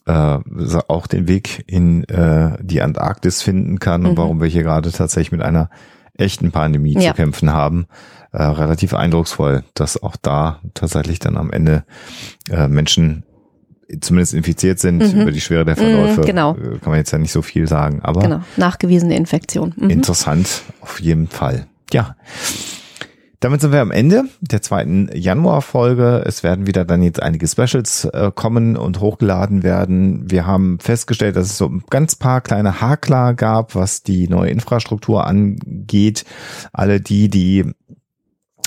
[0.07, 0.39] äh,
[0.89, 4.19] auch den Weg in äh, die Antarktis finden kann und mhm.
[4.19, 5.71] warum wir hier gerade tatsächlich mit einer
[6.15, 7.11] echten Pandemie ja.
[7.11, 7.87] zu kämpfen haben.
[8.33, 11.85] Äh, relativ eindrucksvoll, dass auch da tatsächlich dann am Ende
[12.51, 13.25] äh, Menschen
[14.01, 15.21] zumindest infiziert sind, mhm.
[15.21, 16.57] über die Schwere der Verläufe mhm, genau.
[16.57, 18.01] Äh, kann man jetzt ja nicht so viel sagen.
[18.03, 18.41] Aber genau.
[18.57, 19.75] nachgewiesene Infektion.
[19.77, 19.91] Mhm.
[19.91, 21.67] Interessant, auf jeden Fall.
[21.93, 22.17] Ja.
[23.41, 26.23] Damit sind wir am Ende der zweiten Januar-Folge.
[26.25, 30.31] Es werden wieder dann jetzt einige Specials äh, kommen und hochgeladen werden.
[30.31, 34.51] Wir haben festgestellt, dass es so ein ganz paar kleine Hakler gab, was die neue
[34.51, 36.25] Infrastruktur angeht.
[36.73, 37.75] Alle die, die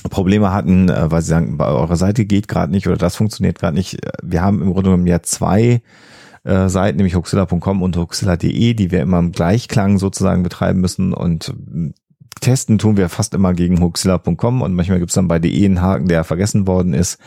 [0.09, 3.59] Probleme hatten, äh, weil sie sagen, bei eurer Seite geht gerade nicht oder das funktioniert
[3.59, 3.97] gerade nicht.
[4.23, 5.81] Wir haben im Grunde genommen ja zwei
[6.43, 11.53] äh, Seiten, nämlich hoxilla.com und hoxilla.de, die wir immer im Gleichklang sozusagen betreiben müssen und
[12.41, 15.81] testen tun wir fast immer gegen Huxilla.com und manchmal gibt es dann bei DE einen
[15.81, 17.17] Haken, der vergessen worden ist.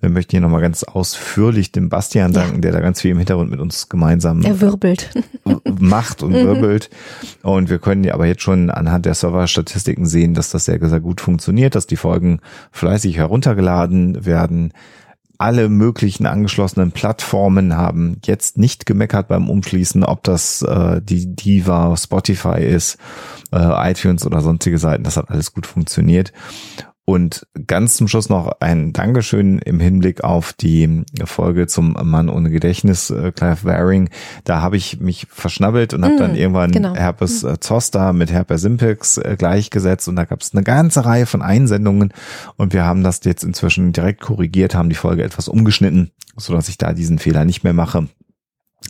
[0.00, 2.60] Wir möchten hier nochmal ganz ausführlich dem Bastian danken, ja.
[2.60, 5.10] der da ganz viel im Hintergrund mit uns gemeinsam er wirbelt.
[5.80, 6.90] macht und wirbelt.
[7.42, 11.00] Und wir können ja aber jetzt schon anhand der Serverstatistiken sehen, dass das sehr, sehr
[11.00, 12.40] gut funktioniert, dass die Folgen
[12.72, 14.72] fleißig heruntergeladen werden
[15.38, 21.96] alle möglichen angeschlossenen Plattformen haben jetzt nicht gemeckert beim Umschließen, ob das äh, die Diva,
[21.96, 22.98] Spotify ist,
[23.52, 25.04] äh, iTunes oder sonstige Seiten.
[25.04, 26.32] Das hat alles gut funktioniert.
[27.08, 32.50] Und ganz zum Schluss noch ein Dankeschön im Hinblick auf die Folge zum Mann ohne
[32.50, 34.10] Gedächtnis, äh, Clive Waring.
[34.44, 36.94] Da habe ich mich verschnabbelt und habe mm, dann irgendwann genau.
[36.94, 41.24] Herpes äh, Zoster mit Herpes Simplex äh, gleichgesetzt und da gab es eine ganze Reihe
[41.24, 42.12] von Einsendungen
[42.56, 46.68] und wir haben das jetzt inzwischen direkt korrigiert, haben die Folge etwas umgeschnitten, so dass
[46.68, 48.06] ich da diesen Fehler nicht mehr mache.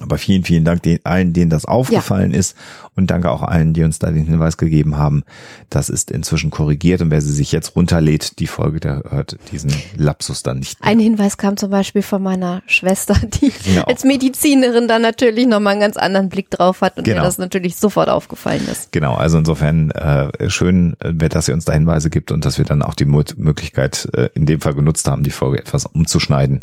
[0.01, 2.39] Aber vielen, vielen Dank den, allen, denen das aufgefallen ja.
[2.39, 2.57] ist
[2.99, 5.23] und danke auch allen, die uns da den Hinweis gegeben haben.
[5.71, 9.73] Das ist inzwischen korrigiert und wer sie sich jetzt runterlädt, die Folge, der hört diesen
[9.97, 10.81] Lapsus dann nicht.
[10.81, 10.91] Mehr.
[10.91, 13.85] Ein Hinweis kam zum Beispiel von meiner Schwester, die genau.
[13.85, 17.17] als Medizinerin dann natürlich nochmal einen ganz anderen Blick drauf hat und genau.
[17.17, 18.93] der das natürlich sofort aufgefallen ist.
[18.93, 22.65] Genau, also insofern äh, schön, äh, dass ihr uns da Hinweise gibt und dass wir
[22.65, 26.61] dann auch die Möglichkeit äh, in dem Fall genutzt haben, die Folge etwas umzuschneiden,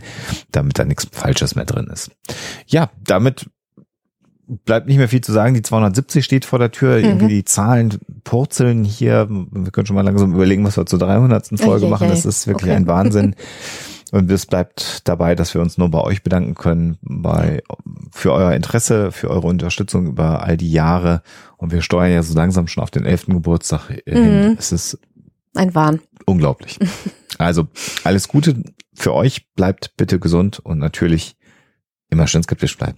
[0.51, 2.11] damit da nichts Falsches mehr drin ist.
[2.67, 3.49] Ja, damit damit
[4.47, 5.53] bleibt nicht mehr viel zu sagen.
[5.55, 6.97] Die 270 steht vor der Tür.
[6.97, 7.05] Mhm.
[7.05, 9.27] Irgendwie die Zahlen purzeln hier.
[9.29, 11.59] Wir können schon mal langsam überlegen, was wir zur 300.
[11.59, 12.09] Folge okay, machen.
[12.09, 12.77] Das ist wirklich okay.
[12.77, 13.35] ein Wahnsinn.
[14.11, 17.63] Und es bleibt dabei, dass wir uns nur bei euch bedanken können, bei,
[18.11, 21.21] für euer Interesse, für eure Unterstützung über all die Jahre.
[21.57, 23.25] Und wir steuern ja so langsam schon auf den 11.
[23.25, 24.49] Geburtstag hin.
[24.51, 24.55] Mhm.
[24.59, 24.99] Es ist
[25.55, 26.01] ein Wahn.
[26.25, 26.79] Unglaublich.
[27.37, 27.67] Also
[28.05, 29.51] alles Gute für euch.
[29.55, 31.35] Bleibt bitte gesund und natürlich
[32.09, 32.97] immer schön skeptisch bleiben.